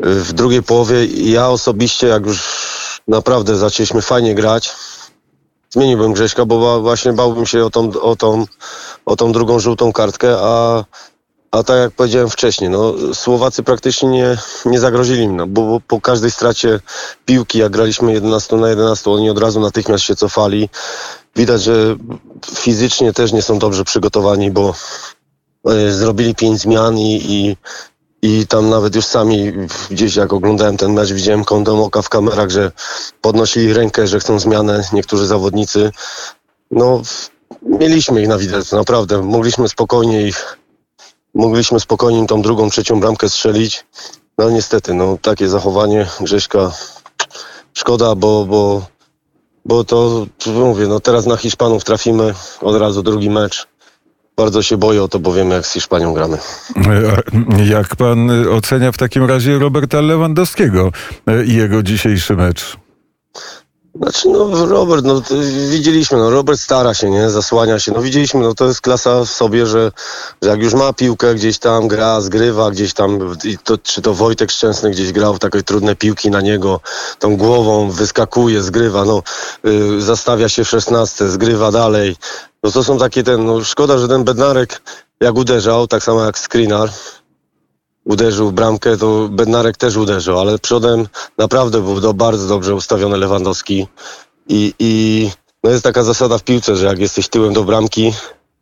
w 0.00 0.32
drugiej 0.32 0.62
połowie 0.62 1.06
ja 1.06 1.48
osobiście, 1.48 2.06
jak 2.06 2.26
już 2.26 2.40
naprawdę 3.08 3.56
zaczęliśmy 3.56 4.02
fajnie 4.02 4.34
grać, 4.34 4.74
zmieniłbym 5.70 6.12
Grześka, 6.12 6.44
bo 6.44 6.80
właśnie 6.80 7.12
bałbym 7.12 7.46
się 7.46 7.64
o 7.64 7.70
tą, 7.70 8.00
o 8.00 8.16
tą, 8.16 8.44
o 9.06 9.16
tą 9.16 9.32
drugą 9.32 9.58
żółtą 9.58 9.92
kartkę, 9.92 10.36
a, 10.38 10.84
a 11.50 11.62
tak 11.62 11.78
jak 11.78 11.92
powiedziałem 11.92 12.30
wcześniej, 12.30 12.70
no, 12.70 12.94
Słowacy 13.14 13.62
praktycznie 13.62 14.08
nie, 14.08 14.36
nie 14.64 14.80
zagrozili 14.80 15.28
mi, 15.28 15.34
no, 15.34 15.46
bo, 15.46 15.62
bo 15.62 15.80
po 15.80 16.00
każdej 16.00 16.30
stracie 16.30 16.80
piłki, 17.26 17.58
jak 17.58 17.72
graliśmy 17.72 18.12
11 18.12 18.56
na 18.56 18.68
11, 18.68 19.10
oni 19.10 19.30
od 19.30 19.38
razu 19.38 19.60
natychmiast 19.60 20.04
się 20.04 20.16
cofali. 20.16 20.68
Widać, 21.36 21.62
że 21.62 21.96
fizycznie 22.54 23.12
też 23.12 23.32
nie 23.32 23.42
są 23.42 23.58
dobrze 23.58 23.84
przygotowani, 23.84 24.50
bo 24.50 24.74
zrobili 25.90 26.34
pięć 26.34 26.60
zmian 26.60 26.98
i, 26.98 27.22
i, 27.28 27.56
i 28.22 28.46
tam 28.46 28.70
nawet 28.70 28.94
już 28.94 29.04
sami 29.04 29.52
gdzieś 29.90 30.16
jak 30.16 30.32
oglądałem 30.32 30.76
ten 30.76 30.92
mecz, 30.92 31.12
widziałem 31.12 31.44
kątem 31.44 31.80
oka 31.80 32.02
w 32.02 32.08
kamerach, 32.08 32.50
że 32.50 32.72
podnosili 33.20 33.72
rękę, 33.72 34.06
że 34.06 34.20
chcą 34.20 34.38
zmianę 34.38 34.84
niektórzy 34.92 35.26
zawodnicy. 35.26 35.90
No, 36.70 37.02
mieliśmy 37.62 38.22
ich 38.22 38.28
na 38.28 38.38
widelcu, 38.38 38.76
naprawdę. 38.76 39.22
Mogliśmy 39.22 39.68
spokojnie 39.68 40.26
ich, 40.26 40.58
mogliśmy 41.34 41.80
spokojnie 41.80 42.18
im 42.18 42.26
tą 42.26 42.42
drugą, 42.42 42.70
trzecią 42.70 43.00
bramkę 43.00 43.28
strzelić. 43.28 43.86
No 44.38 44.50
niestety, 44.50 44.94
no 44.94 45.18
takie 45.22 45.48
zachowanie 45.48 46.06
Grześka 46.20 46.72
szkoda, 47.74 48.14
bo, 48.14 48.44
bo, 48.44 48.86
bo 49.64 49.84
to 49.84 50.26
mówię, 50.46 50.86
no 50.86 51.00
teraz 51.00 51.26
na 51.26 51.36
Hiszpanów 51.36 51.84
trafimy 51.84 52.34
od 52.60 52.76
razu 52.76 53.02
drugi 53.02 53.30
mecz. 53.30 53.68
Bardzo 54.36 54.62
się 54.62 54.76
boję 54.76 55.02
o 55.02 55.08
to, 55.08 55.18
bo 55.18 55.32
wiemy 55.32 55.54
jak 55.54 55.66
z 55.66 55.72
Hiszpanią 55.72 56.14
gramy. 56.14 56.38
E, 57.58 57.64
Jak 57.66 57.96
pan 57.96 58.30
ocenia 58.52 58.92
w 58.92 58.96
takim 58.98 59.24
razie 59.24 59.58
Roberta 59.58 60.00
Lewandowskiego 60.00 60.92
i 61.46 61.54
jego 61.54 61.82
dzisiejszy 61.82 62.36
mecz? 62.36 62.76
Znaczy, 64.00 64.28
no 64.28 64.66
Robert, 64.66 65.04
no 65.04 65.22
widzieliśmy, 65.70 66.18
no 66.18 66.30
Robert 66.30 66.60
stara 66.60 66.94
się, 66.94 67.10
nie, 67.10 67.30
zasłania 67.30 67.78
się, 67.78 67.92
no 67.92 68.02
widzieliśmy, 68.02 68.40
no 68.40 68.54
to 68.54 68.66
jest 68.66 68.80
klasa 68.80 69.24
w 69.24 69.28
sobie, 69.28 69.66
że, 69.66 69.92
że 70.42 70.48
jak 70.48 70.62
już 70.62 70.74
ma 70.74 70.92
piłkę 70.92 71.34
gdzieś 71.34 71.58
tam, 71.58 71.88
gra, 71.88 72.20
zgrywa 72.20 72.70
gdzieś 72.70 72.94
tam, 72.94 73.36
to, 73.64 73.78
czy 73.78 74.02
to 74.02 74.14
Wojtek 74.14 74.50
Szczęsny 74.50 74.90
gdzieś 74.90 75.12
grał 75.12 75.34
w 75.34 75.38
takie 75.38 75.62
trudne 75.62 75.96
piłki 75.96 76.30
na 76.30 76.40
niego, 76.40 76.80
tą 77.18 77.36
głową 77.36 77.90
wyskakuje, 77.90 78.62
zgrywa, 78.62 79.04
no 79.04 79.22
y, 79.66 80.02
zastawia 80.02 80.48
się 80.48 80.64
w 80.64 80.68
szesnastce, 80.68 81.30
zgrywa 81.30 81.70
dalej, 81.70 82.16
no 82.62 82.70
to 82.70 82.84
są 82.84 82.98
takie 82.98 83.22
ten, 83.22 83.46
no 83.46 83.64
szkoda, 83.64 83.98
że 83.98 84.08
ten 84.08 84.24
Bednarek 84.24 84.82
jak 85.20 85.34
uderzał, 85.34 85.86
tak 85.86 86.02
samo 86.02 86.24
jak 86.24 86.38
Skrinar, 86.38 86.90
uderzył 88.04 88.48
w 88.48 88.52
bramkę, 88.52 88.96
to 88.96 89.28
Bednarek 89.28 89.76
też 89.76 89.96
uderzył, 89.96 90.38
ale 90.38 90.58
przodem 90.58 91.08
naprawdę 91.38 91.80
był 91.80 92.00
do, 92.00 92.14
bardzo 92.14 92.48
dobrze 92.48 92.74
ustawiony 92.74 93.16
Lewandowski. 93.16 93.86
I, 94.48 94.74
i 94.78 95.30
no 95.64 95.70
jest 95.70 95.84
taka 95.84 96.02
zasada 96.02 96.38
w 96.38 96.44
piłce, 96.44 96.76
że 96.76 96.86
jak 96.86 96.98
jesteś 96.98 97.28
tyłem 97.28 97.52
do 97.52 97.64
bramki, 97.64 98.12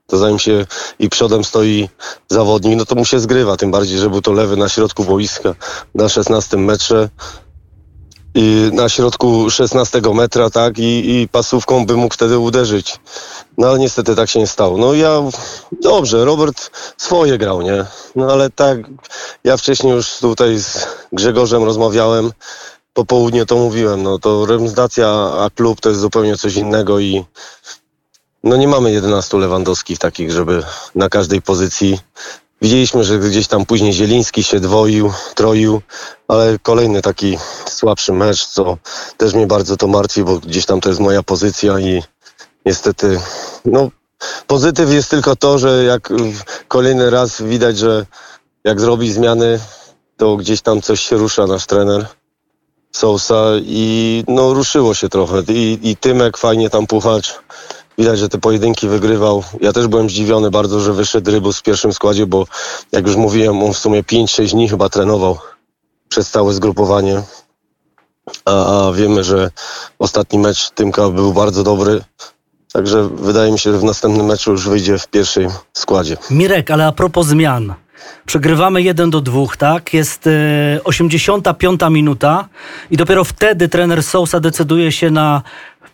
to 0.06 0.18
zanim 0.18 0.38
się 0.38 0.66
i 0.98 1.08
przodem 1.08 1.44
stoi 1.44 1.88
zawodnik, 2.28 2.76
no 2.76 2.84
to 2.84 2.94
mu 2.94 3.04
się 3.04 3.20
zgrywa, 3.20 3.56
tym 3.56 3.70
bardziej, 3.70 3.98
że 3.98 4.10
był 4.10 4.22
to 4.22 4.32
lewy 4.32 4.56
na 4.56 4.68
środku 4.68 5.04
boiska 5.04 5.54
na 5.94 6.08
16 6.08 6.56
metrze 6.56 7.08
na 8.72 8.88
środku 8.88 9.50
16 9.50 10.00
metra, 10.14 10.50
tak, 10.50 10.78
i, 10.78 11.20
i 11.20 11.28
pasówką 11.28 11.86
by 11.86 11.96
mógł 11.96 12.14
wtedy 12.14 12.38
uderzyć. 12.38 12.96
No 13.58 13.68
ale 13.68 13.78
niestety 13.78 14.16
tak 14.16 14.30
się 14.30 14.38
nie 14.38 14.46
stało. 14.46 14.78
No 14.78 14.94
ja, 14.94 15.22
dobrze, 15.82 16.24
Robert 16.24 16.70
swoje 16.96 17.38
grał, 17.38 17.62
nie? 17.62 17.84
No 18.16 18.32
ale 18.32 18.50
tak, 18.50 18.78
ja 19.44 19.56
wcześniej 19.56 19.92
już 19.92 20.18
tutaj 20.18 20.58
z 20.58 20.86
Grzegorzem 21.12 21.64
rozmawiałem, 21.64 22.32
po 22.92 23.04
południu 23.04 23.46
to 23.46 23.56
mówiłem, 23.56 24.02
no 24.02 24.18
to 24.18 24.46
reprezentacja, 24.46 25.08
a 25.38 25.50
klub 25.54 25.80
to 25.80 25.88
jest 25.88 26.00
zupełnie 26.00 26.36
coś 26.36 26.54
innego 26.54 27.00
i 27.00 27.24
no 28.44 28.56
nie 28.56 28.68
mamy 28.68 28.92
11 28.92 29.36
Lewandowskich 29.36 29.98
takich, 29.98 30.30
żeby 30.30 30.62
na 30.94 31.08
każdej 31.08 31.42
pozycji. 31.42 31.98
Widzieliśmy, 32.62 33.04
że 33.04 33.18
gdzieś 33.18 33.46
tam 33.46 33.66
później 33.66 33.92
Zieliński 33.92 34.44
się 34.44 34.60
dwoił, 34.60 35.12
troił, 35.34 35.82
ale 36.28 36.58
kolejny 36.58 37.02
taki 37.02 37.38
słabszy 37.66 38.12
mecz, 38.12 38.46
co 38.46 38.78
też 39.16 39.34
mnie 39.34 39.46
bardzo 39.46 39.76
to 39.76 39.86
martwi, 39.86 40.24
bo 40.24 40.38
gdzieś 40.38 40.66
tam 40.66 40.80
to 40.80 40.88
jest 40.88 41.00
moja 41.00 41.22
pozycja 41.22 41.78
i 41.80 42.02
niestety, 42.66 43.20
no 43.64 43.90
pozytyw 44.46 44.92
jest 44.92 45.10
tylko 45.10 45.36
to, 45.36 45.58
że 45.58 45.84
jak 45.84 46.12
kolejny 46.68 47.10
raz 47.10 47.42
widać, 47.42 47.78
że 47.78 48.06
jak 48.64 48.80
zrobi 48.80 49.12
zmiany, 49.12 49.60
to 50.16 50.36
gdzieś 50.36 50.60
tam 50.60 50.82
coś 50.82 51.00
się 51.00 51.16
rusza 51.16 51.46
nasz 51.46 51.66
trener 51.66 52.06
Sousa 52.92 53.44
i 53.62 54.24
no 54.28 54.54
ruszyło 54.54 54.94
się 54.94 55.08
trochę 55.08 55.42
i, 55.48 55.78
i 55.82 55.96
Tymek 55.96 56.36
fajnie 56.36 56.70
tam 56.70 56.86
puchacz. 56.86 57.38
Widać, 57.98 58.18
że 58.18 58.28
te 58.28 58.38
pojedynki 58.38 58.88
wygrywał. 58.88 59.44
Ja 59.60 59.72
też 59.72 59.86
byłem 59.86 60.10
zdziwiony 60.10 60.50
bardzo, 60.50 60.80
że 60.80 60.92
wyszedł 60.92 61.30
Rybus 61.30 61.58
w 61.58 61.62
pierwszym 61.62 61.92
składzie, 61.92 62.26
bo 62.26 62.46
jak 62.92 63.06
już 63.06 63.16
mówiłem, 63.16 63.62
on 63.62 63.72
w 63.72 63.78
sumie 63.78 64.02
5-6 64.02 64.50
dni 64.50 64.68
chyba 64.68 64.88
trenował 64.88 65.38
przez 66.08 66.30
całe 66.30 66.52
zgrupowanie. 66.52 67.22
A, 68.44 68.86
a 68.88 68.92
wiemy, 68.92 69.24
że 69.24 69.50
ostatni 69.98 70.38
mecz 70.38 70.70
Tymka 70.70 71.08
był 71.08 71.32
bardzo 71.32 71.62
dobry. 71.62 72.00
Także 72.72 73.08
wydaje 73.08 73.52
mi 73.52 73.58
się, 73.58 73.72
że 73.72 73.78
w 73.78 73.84
następnym 73.84 74.26
meczu 74.26 74.50
już 74.50 74.68
wyjdzie 74.68 74.98
w 74.98 75.08
pierwszym 75.08 75.50
składzie. 75.72 76.16
Mirek, 76.30 76.70
ale 76.70 76.86
a 76.86 76.92
propos 76.92 77.26
zmian. 77.26 77.74
Przegrywamy 78.26 78.82
1 78.82 79.10
do 79.10 79.20
2, 79.20 79.46
tak? 79.58 79.94
Jest 79.94 80.26
e, 80.26 80.30
85 80.84 81.80
minuta 81.90 82.48
i 82.90 82.96
dopiero 82.96 83.24
wtedy 83.24 83.68
trener 83.68 84.02
Sousa 84.02 84.40
decyduje 84.40 84.92
się 84.92 85.10
na 85.10 85.42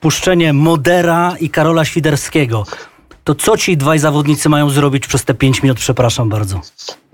wpuszczenie 0.04 0.52
Modera 0.52 1.36
i 1.40 1.50
Karola 1.50 1.84
Świderskiego. 1.84 2.64
To 3.24 3.34
co 3.34 3.56
ci 3.56 3.76
dwaj 3.76 3.98
zawodnicy 3.98 4.48
mają 4.48 4.70
zrobić 4.70 5.06
przez 5.06 5.24
te 5.24 5.34
5 5.34 5.62
minut? 5.62 5.78
Przepraszam 5.78 6.28
bardzo. 6.28 6.60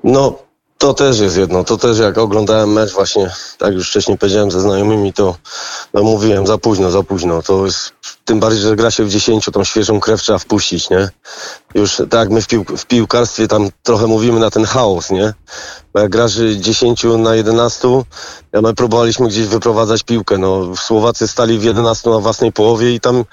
No, 0.04 0.38
to 0.80 0.94
też 0.94 1.18
jest 1.18 1.36
jedno. 1.36 1.64
To 1.64 1.76
też 1.76 1.98
jak 1.98 2.18
oglądałem 2.18 2.72
mecz 2.72 2.92
właśnie, 2.92 3.30
tak 3.58 3.74
już 3.74 3.90
wcześniej 3.90 4.18
powiedziałem 4.18 4.50
ze 4.50 4.60
znajomymi, 4.60 5.12
to 5.12 5.36
no, 5.94 6.02
mówiłem 6.02 6.46
za 6.46 6.58
późno, 6.58 6.90
za 6.90 7.02
późno. 7.02 7.42
To 7.42 7.66
jest, 7.66 7.92
tym 8.24 8.40
bardziej, 8.40 8.62
że 8.62 8.76
gra 8.76 8.90
się 8.90 9.04
w 9.04 9.10
10, 9.10 9.44
tą 9.52 9.64
świeżą 9.64 10.00
krew 10.00 10.22
trzeba 10.22 10.38
wpuścić, 10.38 10.90
nie? 10.90 11.08
Już 11.74 12.02
tak 12.10 12.30
my 12.30 12.42
w, 12.42 12.46
pił, 12.46 12.64
w 12.64 12.86
piłkarstwie 12.86 13.48
tam 13.48 13.68
trochę 13.82 14.06
mówimy 14.06 14.40
na 14.40 14.50
ten 14.50 14.64
chaos, 14.64 15.10
nie? 15.10 15.34
Bo 15.92 16.00
jak 16.00 16.10
grasz 16.10 16.34
10 16.56 17.04
na 17.18 17.34
11, 17.34 17.88
ja 18.52 18.60
my 18.60 18.74
próbowaliśmy 18.74 19.28
gdzieś 19.28 19.46
wyprowadzać 19.46 20.02
piłkę. 20.02 20.38
No, 20.38 20.76
Słowacy 20.76 21.28
stali 21.28 21.58
w 21.58 21.64
11 21.64 22.10
na 22.10 22.18
własnej 22.18 22.52
połowie 22.52 22.94
i 22.94 23.00
tam 23.00 23.24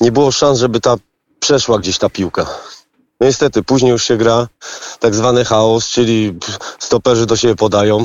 nie 0.00 0.12
było 0.12 0.32
szans, 0.32 0.58
żeby 0.58 0.80
ta 0.80 0.96
przeszła 1.40 1.78
gdzieś 1.78 1.98
ta 1.98 2.08
piłka. 2.08 2.46
Niestety, 3.20 3.62
później 3.62 3.92
już 3.92 4.04
się 4.04 4.16
gra 4.16 4.48
tak 5.00 5.14
zwany 5.14 5.44
chaos, 5.44 5.88
czyli 5.88 6.38
stoperzy 6.78 7.26
do 7.26 7.36
siebie 7.36 7.56
podają. 7.56 8.04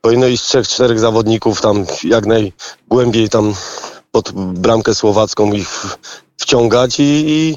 Powinno 0.00 0.26
iść 0.26 0.44
trzech, 0.44 0.68
czterech 0.68 0.98
zawodników 0.98 1.60
tam 1.60 1.86
jak 2.04 2.26
najgłębiej 2.26 3.28
tam 3.28 3.54
pod 4.12 4.32
bramkę 4.32 4.94
słowacką 4.94 5.52
ich 5.52 5.86
wciągać 6.36 7.00
i, 7.00 7.02
i, 7.02 7.56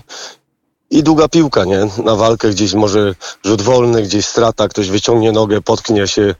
i 0.89 1.03
długa 1.03 1.27
piłka, 1.27 1.65
nie? 1.65 1.87
Na 2.03 2.15
walkę 2.15 2.49
gdzieś 2.49 2.73
może 2.73 3.15
rzut 3.45 3.61
wolny, 3.61 4.01
gdzieś 4.01 4.25
strata, 4.25 4.67
ktoś 4.67 4.89
wyciągnie 4.89 5.31
nogę, 5.31 5.61
potknie 5.61 6.07
się. 6.07 6.35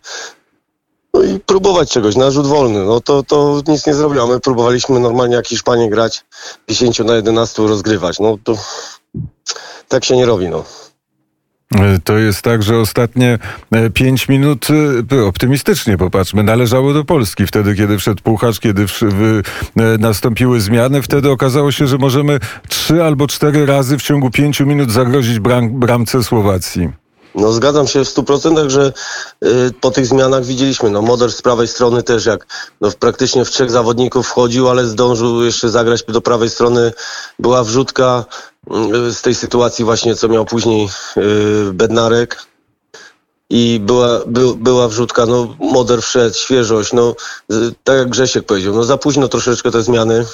No 1.14 1.24
i 1.24 1.40
próbować 1.40 1.92
czegoś 1.92 2.16
na 2.16 2.32
rzut 2.32 2.48
wolny. 2.48 2.86
No 2.86 3.02
to, 3.02 3.24
to 3.24 3.62
nic 3.68 3.88
nie 3.88 3.94
zrobiło. 3.94 4.28
My 4.28 4.40
próbowaliśmy 4.40 5.00
normalnie 5.00 5.36
jak 5.36 5.48
Hiszpanie 5.48 5.90
grać, 5.90 6.26
10 6.70 7.00
na 7.00 7.16
11 7.16 7.68
rozgrywać. 7.68 8.20
No 8.20 8.38
to 8.44 8.58
tak 9.88 10.06
się 10.06 10.16
nie 10.16 10.26
robi, 10.26 10.50
no. 10.50 10.64
E, 11.76 12.00
To 12.04 12.18
jest 12.18 12.42
tak, 12.42 12.64
że 12.64 12.78
ostatnie 12.78 13.40
e, 13.72 13.90
pięć 13.90 14.30
minut, 14.30 14.68
e, 15.12 15.26
optymistycznie 15.26 15.98
popatrzmy, 15.98 16.44
należało 16.44 16.94
do 16.94 17.06
Polski. 17.06 17.48
Wtedy, 17.48 17.76
kiedy 17.76 17.98
wszedł 17.98 18.24
Puchacz, 18.24 18.60
kiedy 18.60 18.86
nastąpiły 20.00 20.62
zmiany, 20.62 21.02
wtedy 21.02 21.32
okazało 21.32 21.72
się, 21.72 21.88
że 21.88 21.98
możemy 21.98 22.40
trzy 22.68 23.04
albo 23.04 23.28
cztery 23.28 23.66
razy 23.66 23.98
w 23.98 24.02
ciągu 24.02 24.32
pięciu 24.32 24.66
minut 24.66 24.92
zagrozić 24.92 25.40
bram, 25.40 25.80
bramce 25.80 26.24
Słowacji. 26.24 27.03
No 27.36 27.52
zgadzam 27.52 27.88
się 27.88 28.06
w 28.06 28.08
100%, 28.08 28.70
że 28.70 28.94
y, 29.44 29.72
po 29.82 29.92
tych 29.92 30.06
zmianach 30.06 30.46
widzieliśmy, 30.46 30.90
no 30.90 31.02
Moder 31.02 31.32
z 31.32 31.42
prawej 31.42 31.68
strony 31.68 32.04
też 32.04 32.26
jak 32.26 32.48
no, 32.82 32.92
praktycznie 33.00 33.46
w 33.46 33.50
trzech 33.50 33.72
zawodników 33.72 34.28
wchodził, 34.28 34.70
ale 34.70 34.86
zdążył 34.86 35.44
jeszcze 35.44 35.70
zagrać 35.70 36.04
do 36.04 36.22
prawej 36.22 36.50
strony. 36.50 36.92
Była 37.40 37.64
wrzutka 37.64 38.26
y, 39.08 39.14
z 39.14 39.22
tej 39.22 39.36
sytuacji 39.36 39.86
właśnie, 39.86 40.16
co 40.16 40.28
miał 40.28 40.46
później 40.46 40.90
y, 41.18 41.74
Bednarek. 41.74 42.46
I 43.50 43.80
była, 43.84 44.20
by, 44.28 44.56
była 44.56 44.88
wrzutka, 44.88 45.26
no 45.26 45.56
Moder 45.60 46.02
wszedł, 46.02 46.36
świeżość, 46.36 46.94
no 46.94 47.16
tak 47.84 47.98
jak 47.98 48.10
Grzesiek 48.10 48.46
powiedział, 48.46 48.76
no 48.76 48.84
za 48.84 48.98
późno 48.98 49.28
troszeczkę 49.28 49.72
te 49.72 49.82
zmiany, 49.82 50.26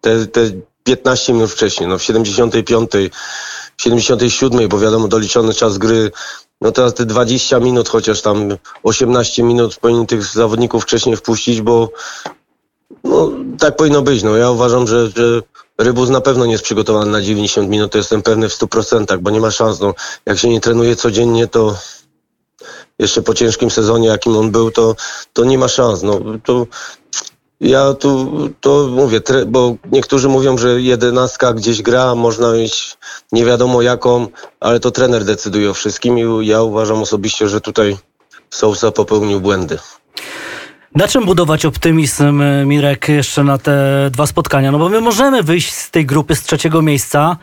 te, 0.00 0.26
te 0.26 0.40
15 0.84 1.32
minut 1.32 1.50
wcześniej, 1.50 1.88
no 1.88 1.98
w 1.98 2.02
75 2.02 2.90
w 2.90 3.61
77, 3.82 4.68
bo 4.68 4.78
wiadomo, 4.78 5.08
doliczony 5.08 5.54
czas 5.54 5.78
gry. 5.78 6.10
No 6.60 6.72
teraz 6.72 6.94
te 6.94 7.06
20 7.06 7.60
minut, 7.60 7.88
chociaż 7.88 8.22
tam 8.22 8.56
18 8.82 9.42
minut 9.42 9.76
powinien 9.76 10.06
tych 10.06 10.24
zawodników 10.24 10.82
wcześniej 10.82 11.16
wpuścić, 11.16 11.60
bo 11.60 11.90
no, 13.04 13.30
tak 13.58 13.76
powinno 13.76 14.02
być. 14.02 14.22
No 14.22 14.36
ja 14.36 14.50
uważam, 14.50 14.86
że, 14.86 15.10
że 15.10 15.42
Rybus 15.78 16.10
na 16.10 16.20
pewno 16.20 16.46
nie 16.46 16.52
jest 16.52 16.64
przygotowany 16.64 17.10
na 17.10 17.22
90 17.22 17.68
minut, 17.68 17.92
to 17.92 17.98
jestem 17.98 18.22
pewny 18.22 18.48
w 18.48 18.58
100%, 18.58 19.18
bo 19.18 19.30
nie 19.30 19.40
ma 19.40 19.50
szans. 19.50 19.80
No, 19.80 19.94
jak 20.26 20.38
się 20.38 20.48
nie 20.48 20.60
trenuje 20.60 20.96
codziennie, 20.96 21.48
to 21.48 21.76
jeszcze 22.98 23.22
po 23.22 23.34
ciężkim 23.34 23.70
sezonie, 23.70 24.08
jakim 24.08 24.36
on 24.36 24.50
był, 24.50 24.70
to, 24.70 24.96
to 25.32 25.44
nie 25.44 25.58
ma 25.58 25.68
szans. 25.68 26.02
No, 26.02 26.20
to 26.44 26.66
ja 27.62 27.94
tu 27.94 28.30
to 28.60 28.88
mówię, 28.90 29.20
bo 29.46 29.76
niektórzy 29.92 30.28
mówią, 30.28 30.58
że 30.58 30.80
jedenastka 30.80 31.52
gdzieś 31.52 31.82
gra, 31.82 32.14
można 32.14 32.52
mieć 32.52 32.96
nie 33.32 33.44
wiadomo 33.44 33.82
jaką, 33.82 34.26
ale 34.60 34.80
to 34.80 34.90
trener 34.90 35.24
decyduje 35.24 35.70
o 35.70 35.74
wszystkim 35.74 36.18
i 36.18 36.46
ja 36.46 36.62
uważam 36.62 37.02
osobiście, 37.02 37.48
że 37.48 37.60
tutaj 37.60 37.96
Sousa 38.50 38.90
popełnił 38.90 39.40
błędy. 39.40 39.78
Na 40.94 41.08
czym 41.08 41.24
budować 41.24 41.66
optymizm, 41.66 42.42
e, 42.42 42.66
Mirek, 42.66 43.08
jeszcze 43.08 43.44
na 43.44 43.58
te 43.58 44.08
dwa 44.10 44.26
spotkania? 44.26 44.72
No 44.72 44.78
bo 44.78 44.88
my 44.88 45.00
możemy 45.00 45.42
wyjść 45.42 45.72
z 45.72 45.90
tej 45.90 46.06
grupy 46.06 46.36
z 46.36 46.42
trzeciego 46.42 46.82
miejsca, 46.82 47.36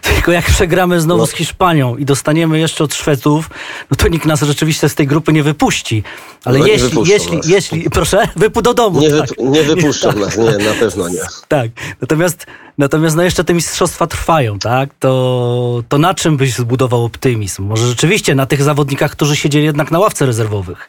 tylko 0.14 0.32
jak 0.32 0.44
przegramy 0.44 1.00
znowu 1.00 1.20
No. 1.20 1.26
z 1.26 1.32
Hiszpanią 1.32 1.96
i 1.96 2.04
dostaniemy 2.04 2.58
jeszcze 2.58 2.84
od 2.84 2.94
Szwedów, 2.94 3.50
no 3.90 3.96
to 3.96 4.08
nikt 4.08 4.26
nas 4.26 4.40
rzeczywiście 4.42 4.88
z 4.88 4.94
tej 4.94 5.06
grupy 5.06 5.32
nie 5.32 5.42
wypuści. 5.42 6.02
Ale 6.44 6.58
No 6.58 6.66
jeśli, 6.66 7.02
jeśli, 7.04 7.36
nas. 7.36 7.46
jeśli, 7.46 7.90
proszę, 7.90 8.28
wypu 8.36 8.62
do 8.62 8.74
domu. 8.74 9.00
Nie, 9.00 9.10
tak. 9.10 9.28
wyp- 9.30 9.50
nie 9.50 9.62
wypuszczą 9.62 10.12
nas, 10.12 10.36
nie, 10.38 10.44
na 10.58 10.72
pewno 10.80 11.08
nie. 11.08 11.20
Tak. 11.48 11.70
Natomiast, 12.00 12.46
natomiast 12.78 13.16
no 13.16 13.22
jeszcze 13.22 13.44
te 13.44 13.54
mistrzostwa 13.54 14.06
trwają, 14.06 14.58
tak? 14.58 14.90
To, 14.98 15.82
to 15.88 15.98
na 15.98 16.14
czym 16.14 16.36
byś 16.36 16.54
zbudował 16.54 17.04
optymizm? 17.04 17.62
Może 17.64 17.86
rzeczywiście 17.86 18.34
na 18.34 18.46
tych 18.46 18.62
zawodnikach, 18.62 19.10
którzy 19.10 19.36
siedzieli 19.36 19.64
jednak 19.64 19.90
na 19.90 19.98
ławce 19.98 20.26
rezerwowych. 20.26 20.88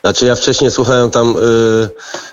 Znaczy 0.00 0.26
ja 0.26 0.34
wcześniej 0.34 0.70
słuchałem 0.70 1.10
tam 1.10 1.30
y, 1.36 1.88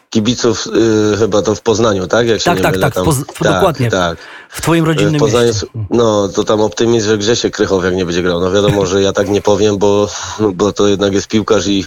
kibiców 0.10 0.68
y, 1.13 1.18
chyba 1.18 1.42
to 1.42 1.56
w 1.56 1.62
Poznaniu, 1.62 2.08
tak? 2.08 2.27
Jak 2.27 2.39
się 2.39 2.46
Tak, 2.46 2.58
nie 2.58 2.63
tak, 2.63 2.72
mylę, 2.72 2.86
tak, 2.86 2.94
tam. 2.94 3.12
W- 3.12 3.44
dokładnie. 3.44 3.89
Tak. 3.92 4.18
W 4.53 4.62
twoim 4.62 4.86
rodzinnym 4.86 5.19
Poznaniu, 5.19 5.48
mieście. 5.48 5.67
no 5.89 6.27
to 6.27 6.43
tam 6.43 6.62
optymizm, 6.62 7.07
że 7.07 7.17
Grzesiek 7.17 7.55
Krychowiak 7.55 7.95
nie 7.95 8.05
będzie 8.05 8.24
grał. 8.24 8.39
No 8.39 8.51
wiadomo, 8.51 8.86
że 8.86 9.01
ja 9.01 9.13
tak 9.13 9.29
nie 9.29 9.41
powiem, 9.41 9.77
bo, 9.77 10.10
bo 10.53 10.74
to 10.74 10.88
jednak 10.88 11.13
jest 11.13 11.27
piłkarz 11.27 11.67
i, 11.67 11.86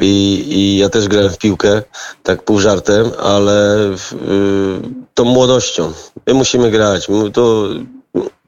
i, 0.00 0.44
i 0.48 0.78
ja 0.78 0.88
też 0.88 1.08
grałem 1.08 1.30
w 1.30 1.38
piłkę, 1.38 1.82
tak 2.22 2.42
pół 2.42 2.60
żartem, 2.60 3.10
ale 3.22 3.86
y, 3.86 3.94
tą 5.14 5.24
młodością. 5.24 5.92
My 6.26 6.34
musimy 6.34 6.70
grać. 6.70 7.06
To, 7.32 7.68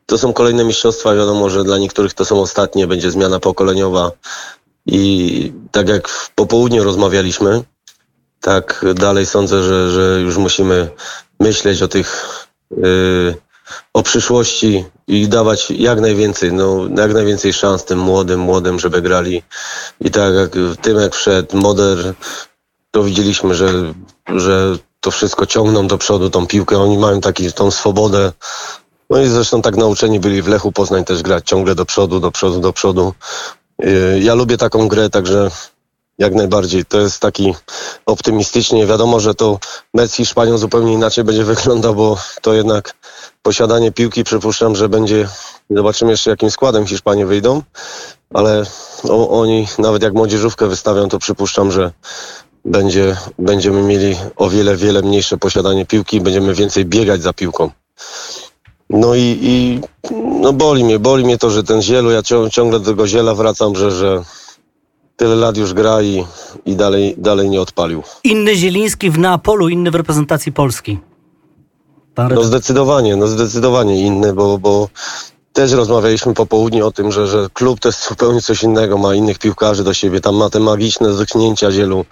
to 0.07 0.19
są 0.19 0.33
kolejne 0.33 0.65
mistrzostwa, 0.65 1.15
wiadomo, 1.15 1.51
że 1.51 1.65
dla 1.65 1.79
niektórych 1.79 2.15
to 2.15 2.25
są 2.25 2.41
ostatnie, 2.41 2.87
będzie 2.87 3.11
zmiana 3.11 3.41
pokoleniowa. 3.41 4.11
I 4.87 5.53
tak 5.71 5.89
jak 5.89 6.09
w 6.09 6.35
popołudniu 6.35 6.85
rozmawialiśmy, 6.85 7.63
tak 8.41 8.85
dalej 8.95 9.27
sądzę, 9.27 9.63
że, 9.63 9.91
że 9.91 10.21
już 10.21 10.37
musimy 10.37 10.89
myśleć 11.41 11.83
o 11.83 11.89
tych, 11.89 12.37
yy, 12.39 12.52
o 13.93 14.03
przyszłości 14.03 14.85
i 15.07 15.29
dawać 15.29 15.71
jak 15.71 16.01
najwięcej, 16.01 16.53
no, 16.53 16.89
jak 16.97 17.15
najwięcej 17.15 17.53
szans 17.53 17.85
tym 17.85 17.99
młodym, 17.99 18.41
młodym, 18.41 18.81
żeby 18.81 19.03
grali. 19.03 19.43
I 20.01 20.11
tak 20.11 20.35
jak 20.35 20.57
w 20.57 20.77
tym 20.77 20.97
jak 20.97 21.15
wszedł 21.15 21.57
Moder, 21.57 22.15
to 22.91 23.03
widzieliśmy, 23.05 23.55
że, 23.55 23.69
że 24.29 24.77
to 25.01 25.11
wszystko 25.11 25.47
ciągną 25.47 25.87
do 25.87 25.99
przodu, 25.99 26.31
tą 26.31 26.47
piłkę. 26.47 26.79
Oni 26.79 26.99
mają 26.99 27.21
taki, 27.21 27.53
tą 27.53 27.71
swobodę. 27.71 28.33
No 29.11 29.21
i 29.21 29.29
zresztą 29.29 29.63
tak 29.63 29.77
nauczeni 29.77 30.21
byli 30.21 30.43
w 30.43 30.49
Lechu 30.49 30.73
Poznań 30.73 31.05
też 31.05 31.23
grać 31.23 31.45
ciągle 31.45 31.75
do 31.75 31.85
przodu, 31.85 32.21
do 32.21 32.31
przodu, 32.31 32.61
do 32.61 32.73
przodu. 32.73 33.15
Yy, 33.79 34.21
Ja 34.21 34.35
lubię 34.35 34.57
taką 34.57 34.89
grę, 34.89 35.11
także 35.11 35.51
jak 36.19 36.35
najbardziej. 36.35 36.85
To 36.85 37.01
jest 37.01 37.21
taki 37.21 37.55
optymistycznie. 38.07 38.87
Wiadomo, 38.87 39.21
że 39.21 39.35
to 39.35 39.59
mecz 39.95 40.11
z 40.11 40.15
Hiszpanią 40.15 40.59
zupełnie 40.59 40.93
inaczej 40.93 41.25
będzie 41.25 41.45
wyglądał, 41.45 41.95
bo 41.95 42.17
to 42.43 42.55
jednak 42.55 42.95
posiadanie 43.43 43.93
piłki 43.93 44.25
przypuszczam, 44.25 44.77
że 44.77 44.89
będzie. 44.89 45.29
Zobaczymy 45.71 46.11
jeszcze 46.11 46.31
jakim 46.31 46.51
składem 46.51 46.87
Hiszpanie 46.87 47.27
wyjdą, 47.27 47.63
ale 48.35 48.65
o, 49.09 49.41
oni 49.41 49.69
nawet 49.79 50.03
jak 50.03 50.15
młodzieżówkę 50.15 50.67
wystawią, 50.67 51.09
to 51.09 51.19
przypuszczam, 51.19 51.73
że 51.73 51.93
będzie, 52.65 53.17
będziemy 53.39 53.83
mieli 53.83 54.17
o 54.37 54.51
wiele, 54.51 54.77
wiele 54.77 55.03
mniejsze 55.03 55.39
posiadanie 55.39 55.87
piłki, 55.87 56.21
będziemy 56.21 56.55
więcej 56.55 56.85
biegać 56.85 57.23
za 57.23 57.33
piłką. 57.33 57.71
No 58.91 59.15
i, 59.15 59.39
i 59.43 59.81
no 60.41 60.53
boli 60.53 60.85
mnie, 60.85 60.99
boli 60.99 61.25
mnie 61.25 61.39
to, 61.39 61.51
że 61.51 61.63
ten 61.63 61.83
Zielu, 61.83 62.11
ja 62.11 62.23
cią- 62.23 62.51
ciągle 62.51 62.81
do 62.81 62.87
tego 62.87 63.07
Ziela 63.07 63.35
wracam, 63.35 63.77
że, 63.77 63.91
że 63.91 64.23
tyle 65.23 65.37
lat 65.37 65.57
już 65.57 65.75
gra 65.75 66.03
i, 66.03 66.25
i 66.67 66.77
dalej, 66.77 67.15
dalej 67.19 67.51
nie 67.51 67.61
odpalił. 67.61 68.03
Inny 68.25 68.57
Zieliński 68.57 69.11
w 69.11 69.19
Neapolu, 69.19 69.69
inny 69.69 69.91
w 69.91 69.95
reprezentacji 69.95 70.53
Polski. 70.53 70.99
No 72.17 72.45
zdecydowanie, 72.45 73.17
no 73.17 73.27
zdecydowanie 73.27 74.07
inny, 74.07 74.33
bo, 74.33 74.59
bo 74.59 74.89
też 75.53 75.73
rozmawialiśmy 75.73 76.35
po 76.35 76.47
południu 76.47 76.87
o 76.87 76.93
tym, 76.93 77.13
że, 77.13 77.27
że 77.27 77.49
klub 77.55 77.81
to 77.81 77.89
jest 77.89 78.09
zupełnie 78.09 78.43
coś 78.43 78.63
innego, 78.63 78.99
ma 78.99 79.15
innych 79.15 79.39
piłkarzy 79.39 79.85
do 79.85 79.95
siebie, 79.95 80.21
tam 80.21 80.35
ma 80.35 80.51
te 80.51 80.61
magiczne 80.61 81.09
dotknięcia 81.09 81.71
zielu, 81.71 82.05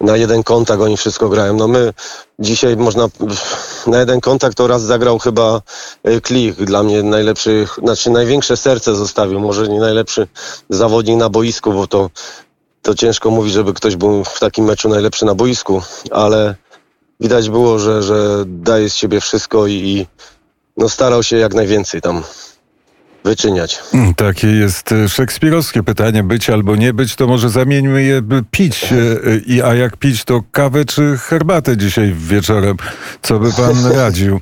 na 0.00 0.16
jeden 0.16 0.42
kontakt 0.42 0.82
oni 0.82 0.96
wszystko 0.96 1.28
grają. 1.28 1.56
No 1.56 1.68
my 1.68 1.92
dzisiaj 2.38 2.76
można, 2.76 3.08
na 3.86 4.00
jeden 4.00 4.20
kontakt 4.20 4.56
to 4.56 4.66
raz 4.66 4.82
zagrał 4.82 5.18
chyba 5.18 5.62
y, 6.08 6.20
Klich, 6.20 6.64
dla 6.64 6.82
mnie 6.82 7.02
najlepszy, 7.02 7.66
znaczy 7.78 8.10
największe 8.10 8.56
serce 8.56 8.94
zostawił, 8.94 9.40
może 9.40 9.68
nie 9.68 9.80
najlepszy 9.80 10.28
zawodnik 10.70 11.18
na 11.18 11.28
boisku, 11.28 11.72
bo 11.72 11.86
to, 11.86 12.10
to 12.82 12.94
ciężko 12.94 13.30
mówić, 13.30 13.52
żeby 13.52 13.74
ktoś 13.74 13.96
był 13.96 14.24
w 14.24 14.40
takim 14.40 14.64
meczu 14.64 14.88
najlepszy 14.88 15.24
na 15.24 15.34
boisku, 15.34 15.82
ale 16.10 16.54
widać 17.20 17.50
było, 17.50 17.78
że, 17.78 18.02
że 18.02 18.44
daje 18.46 18.90
z 18.90 18.94
siebie 18.94 19.20
wszystko 19.20 19.66
i, 19.66 19.72
i 19.72 20.06
no 20.76 20.88
starał 20.88 21.22
się 21.22 21.36
jak 21.36 21.54
najwięcej 21.54 22.00
tam 22.00 22.22
wyczyniać. 23.24 23.78
Mm, 23.94 24.14
Takie 24.14 24.46
jest 24.46 24.92
e, 24.92 25.08
szekspirowskie 25.08 25.82
pytanie, 25.82 26.22
być 26.22 26.50
albo 26.50 26.76
nie 26.76 26.92
być, 26.92 27.16
to 27.16 27.26
może 27.26 27.50
zamieńmy 27.50 28.02
je 28.02 28.22
by 28.22 28.42
pić. 28.50 28.92
e, 28.92 28.96
e, 28.96 29.36
I, 29.46 29.62
a 29.62 29.74
jak 29.74 29.96
pić, 29.96 30.24
to 30.24 30.42
kawę 30.52 30.84
czy 30.84 31.16
herbatę 31.18 31.76
dzisiaj 31.76 32.14
wieczorem? 32.16 32.76
Co 33.22 33.38
by 33.38 33.52
pan 33.52 33.86
radził? 33.96 34.40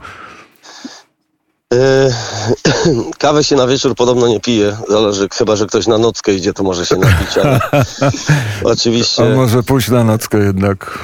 Kawę 3.19 3.45
się 3.45 3.57
na 3.57 3.67
wieczór 3.67 3.95
podobno 3.95 4.29
nie 4.29 4.41
pije, 4.41 4.77
zależy, 4.88 5.29
chyba 5.33 5.57
że 5.57 5.67
ktoś 5.67 5.87
na 5.87 5.99
nockę 5.99 6.35
idzie, 6.35 6.53
to 6.53 6.62
może 6.62 6.87
się 6.87 6.97
napić, 6.97 7.38
ale 7.38 7.61
oczywiście... 8.73 9.33
A 9.33 9.37
może 9.37 9.62
pójść 9.62 9.88
na 9.88 10.05
nockę 10.05 10.38
jednak? 10.38 10.99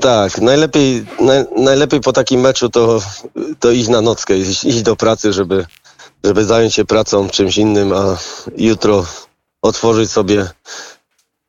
Tak, 0.00 0.40
najlepiej, 0.40 1.06
naj, 1.20 1.44
najlepiej 1.56 2.00
po 2.00 2.12
takim 2.12 2.40
meczu 2.40 2.68
to, 2.68 3.00
to 3.60 3.70
iść 3.70 3.88
na 3.88 4.00
nockę, 4.00 4.38
iść, 4.38 4.64
iść 4.64 4.82
do 4.82 4.96
pracy, 4.96 5.32
żeby, 5.32 5.66
żeby 6.24 6.44
zająć 6.44 6.74
się 6.74 6.84
pracą, 6.84 7.28
czymś 7.28 7.58
innym, 7.58 7.92
a 7.92 8.16
jutro 8.56 9.06
otworzyć 9.62 10.10
sobie 10.10 10.48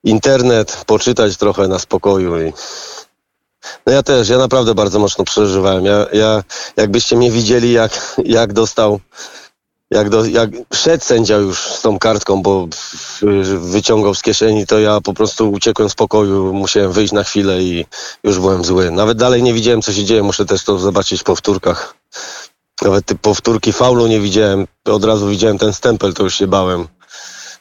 internet, 0.04 0.84
poczytać 0.86 1.38
trochę 1.38 1.68
na 1.68 1.80
spokoju 1.80 2.42
i 2.42 2.54
no 3.86 3.94
ja 3.94 4.04
też, 4.04 4.30
ja 4.30 4.38
naprawdę 4.38 4.76
bardzo 4.76 5.00
mocno 5.00 5.24
przeżywałem. 5.24 5.86
Ja, 5.86 6.06
ja 6.14 6.44
jakbyście 6.78 7.16
mnie 7.16 7.32
widzieli, 7.32 7.72
jak, 7.72 8.16
jak 8.26 8.54
dostał, 8.54 9.00
jak, 9.92 10.10
do, 10.10 10.26
jak 10.26 10.50
szedł 10.74 11.04
sędzia 11.04 11.36
już 11.36 11.60
z 11.60 11.82
tą 11.82 12.00
kartką, 12.00 12.42
bo 12.42 12.68
wyciągał 13.60 14.16
z 14.16 14.22
kieszeni, 14.22 14.68
to 14.68 14.80
ja 14.80 15.02
po 15.02 15.14
prostu 15.14 15.52
uciekłem 15.52 15.90
z 15.90 15.96
pokoju, 15.96 16.54
musiałem 16.54 16.92
wyjść 16.92 17.14
na 17.14 17.24
chwilę 17.24 17.62
i 17.62 17.86
już 18.24 18.40
byłem 18.40 18.64
zły. 18.64 18.92
Nawet 18.92 19.18
dalej 19.18 19.44
nie 19.44 19.54
widziałem, 19.54 19.82
co 19.82 19.94
się 19.94 20.04
dzieje, 20.04 20.24
muszę 20.24 20.46
też 20.46 20.64
to 20.64 20.80
zobaczyć 20.80 21.22
w 21.22 21.24
powtórkach. 21.24 21.96
Nawet 22.82 23.06
ty 23.06 23.16
powtórki 23.16 23.74
faulu 23.74 24.08
nie 24.08 24.20
widziałem. 24.20 24.68
Od 24.86 25.04
razu 25.04 25.28
widziałem 25.28 25.58
ten 25.58 25.74
stempel, 25.74 26.14
to 26.14 26.24
już 26.24 26.36
się 26.36 26.48
bałem. 26.48 26.88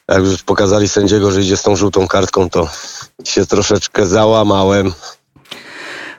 Jak 0.07 0.19
już 0.19 0.43
pokazali 0.43 0.89
sędziego, 0.89 1.31
że 1.31 1.41
idzie 1.41 1.57
z 1.57 1.63
tą 1.63 1.75
żółtą 1.75 2.07
kartką, 2.07 2.49
to 2.49 2.69
się 3.23 3.45
troszeczkę 3.45 4.05
załamałem. 4.05 4.93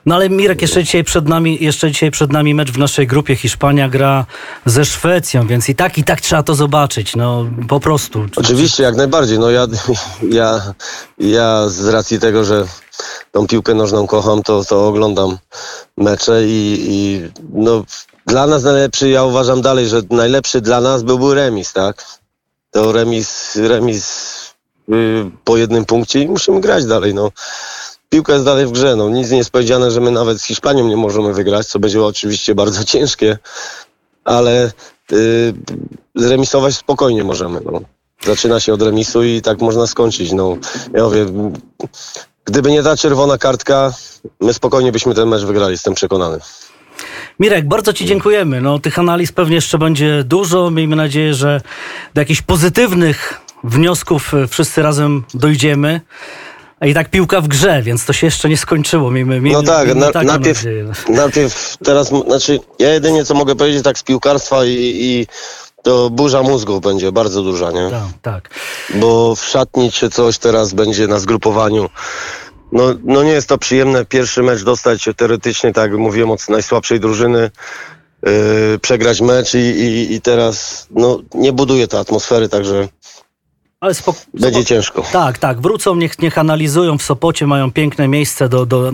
No 0.05 0.15
ale 0.15 0.29
Mirek, 0.29 0.61
jeszcze 0.61 0.83
dzisiaj 0.83 1.03
przed 1.03 1.27
nami, 1.27 1.57
jeszcze 1.61 1.91
dzisiaj 1.91 2.11
przed 2.11 2.31
nami 2.31 2.53
mecz 2.53 2.71
w 2.71 2.77
naszej 2.77 3.07
grupie. 3.07 3.35
Hiszpania 3.35 3.89
gra 3.89 4.25
ze 4.65 4.85
Szwecją, 4.85 5.47
więc 5.47 5.69
i 5.69 5.75
tak, 5.75 5.97
i 5.97 6.03
tak 6.03 6.21
trzeba 6.21 6.43
to 6.43 6.55
zobaczyć. 6.55 7.15
No 7.15 7.45
po 7.67 7.79
prostu. 7.79 8.25
Oczywiście, 8.35 8.83
jak 8.83 8.95
najbardziej. 8.95 9.39
No 9.39 9.49
ja, 9.49 9.67
ja, 10.29 10.73
ja 11.17 11.69
z 11.69 11.87
racji 11.87 12.19
tego, 12.19 12.43
że 12.43 12.65
tą 13.33 13.47
piłkę 13.47 13.73
nożną 13.73 14.07
kocham, 14.07 14.43
to, 14.43 14.65
to 14.65 14.87
oglądam 14.87 15.37
mecze 15.97 16.45
i, 16.45 16.77
i 16.79 17.21
no, 17.53 17.83
dla 18.27 18.47
nas 18.47 18.63
najlepszy, 18.63 19.09
ja 19.09 19.23
uważam 19.23 19.61
dalej, 19.61 19.87
że 19.87 20.01
najlepszy 20.09 20.61
dla 20.61 20.81
nas 20.81 21.03
byłby 21.03 21.35
remis, 21.35 21.73
tak? 21.73 22.05
To 22.71 22.91
remis, 22.91 23.55
remis 23.55 24.33
y, 24.89 25.31
po 25.43 25.57
jednym 25.57 25.85
punkcie 25.85 26.21
i 26.21 26.27
musimy 26.27 26.61
grać 26.61 26.85
dalej, 26.85 27.13
no. 27.13 27.31
Piłka 28.09 28.33
jest 28.33 28.45
dalej 28.45 28.65
w 28.65 28.71
grze, 28.71 28.95
no. 28.95 29.09
Nic 29.09 29.31
nie 29.31 29.37
jest 29.37 29.49
powiedziane, 29.49 29.91
że 29.91 30.01
my 30.01 30.11
nawet 30.11 30.41
z 30.41 30.43
Hiszpanią 30.43 30.87
nie 30.87 30.97
możemy 30.97 31.33
wygrać, 31.33 31.67
co 31.67 31.79
będzie 31.79 32.03
oczywiście 32.03 32.55
bardzo 32.61 32.83
ciężkie, 32.83 33.37
ale 34.23 34.71
y, 35.11 35.53
zremisować 36.15 36.75
spokojnie 36.75 37.23
możemy, 37.23 37.61
no. 37.65 37.81
Zaczyna 38.25 38.59
się 38.59 38.73
od 38.73 38.81
remisu 38.81 39.23
i 39.23 39.41
tak 39.41 39.61
można 39.61 39.87
skończyć, 39.87 40.31
no. 40.31 40.57
Ja 40.93 41.03
mówię, 41.03 41.25
gdyby 42.45 42.71
nie 42.71 42.83
ta 42.83 42.97
czerwona 42.97 43.37
kartka, 43.37 43.93
my 44.39 44.53
spokojnie 44.53 44.91
byśmy 44.91 45.15
ten 45.15 45.29
mecz 45.29 45.43
wygrali, 45.43 45.71
jestem 45.71 45.93
przekonany. 45.93 46.39
Mirek, 47.39 47.67
bardzo 47.67 47.93
Ci 47.93 48.05
dziękujemy. 48.05 48.61
No, 48.61 48.79
tych 48.79 48.99
analiz 48.99 49.31
pewnie 49.31 49.55
jeszcze 49.55 49.77
będzie 49.77 50.23
dużo. 50.23 50.71
Miejmy 50.71 50.95
nadzieję, 50.95 51.33
że 51.33 51.61
do 52.13 52.21
jakichś 52.21 52.41
pozytywnych 52.41 53.41
wniosków 53.63 54.33
e, 54.33 54.47
wszyscy 54.47 54.81
razem 54.81 55.23
dojdziemy. 55.33 56.01
A 56.79 56.85
i 56.85 56.93
tak 56.93 57.09
piłka 57.09 57.41
w 57.41 57.47
grze, 57.47 57.81
więc 57.81 58.05
to 58.05 58.13
się 58.13 58.27
jeszcze 58.27 58.49
nie 58.49 58.57
skończyło. 58.57 59.11
Miejmy, 59.11 59.41
miejmy, 59.41 59.61
No 59.61 59.73
tak, 59.73 59.85
miejmy 59.85 60.11
na, 60.13 60.23
najpierw, 60.23 60.65
najpierw 61.09 61.77
teraz, 61.83 62.07
znaczy 62.07 62.59
ja 62.79 62.93
jedynie 62.93 63.25
co 63.25 63.33
mogę 63.33 63.55
powiedzieć 63.55 63.83
tak 63.83 63.97
z 63.97 64.03
piłkarstwa 64.03 64.65
i, 64.65 64.69
i 64.71 65.27
to 65.83 66.09
burza 66.09 66.43
mózgów 66.43 66.81
będzie 66.81 67.11
bardzo 67.11 67.43
duża, 67.43 67.71
nie? 67.71 67.89
Tak, 67.89 68.03
tak. 68.21 68.49
Bo 68.95 69.35
w 69.35 69.45
szatni 69.45 69.91
czy 69.91 70.09
coś 70.09 70.37
teraz 70.37 70.73
będzie 70.73 71.07
na 71.07 71.19
zgrupowaniu. 71.19 71.89
No, 72.71 72.83
no 73.03 73.23
nie 73.23 73.31
jest 73.31 73.49
to 73.49 73.57
przyjemne 73.57 74.05
pierwszy 74.05 74.43
mecz 74.43 74.63
dostać 74.63 75.09
teoretycznie, 75.17 75.73
tak 75.73 75.91
jak 75.91 75.99
mówiłem, 75.99 76.31
od 76.31 76.49
najsłabszej 76.49 76.99
drużyny, 76.99 77.51
yy, 78.23 78.31
przegrać 78.81 79.21
mecz 79.21 79.53
i, 79.53 79.57
i, 79.57 80.13
i 80.13 80.21
teraz 80.21 80.87
no, 80.91 81.19
nie 81.33 81.53
buduje 81.53 81.87
to 81.87 81.99
atmosfery, 81.99 82.49
także 82.49 82.87
Ale 83.79 83.93
spok- 83.93 84.25
będzie 84.33 84.65
ciężko. 84.65 85.03
Tak, 85.11 85.37
tak. 85.37 85.61
Wrócą, 85.61 85.95
niech, 85.95 86.19
niech 86.19 86.37
analizują 86.37 86.97
w 86.97 87.03
Sopocie, 87.03 87.47
mają 87.47 87.71
piękne 87.71 88.07
miejsce 88.07 88.49
do, 88.49 88.65
do, 88.65 88.91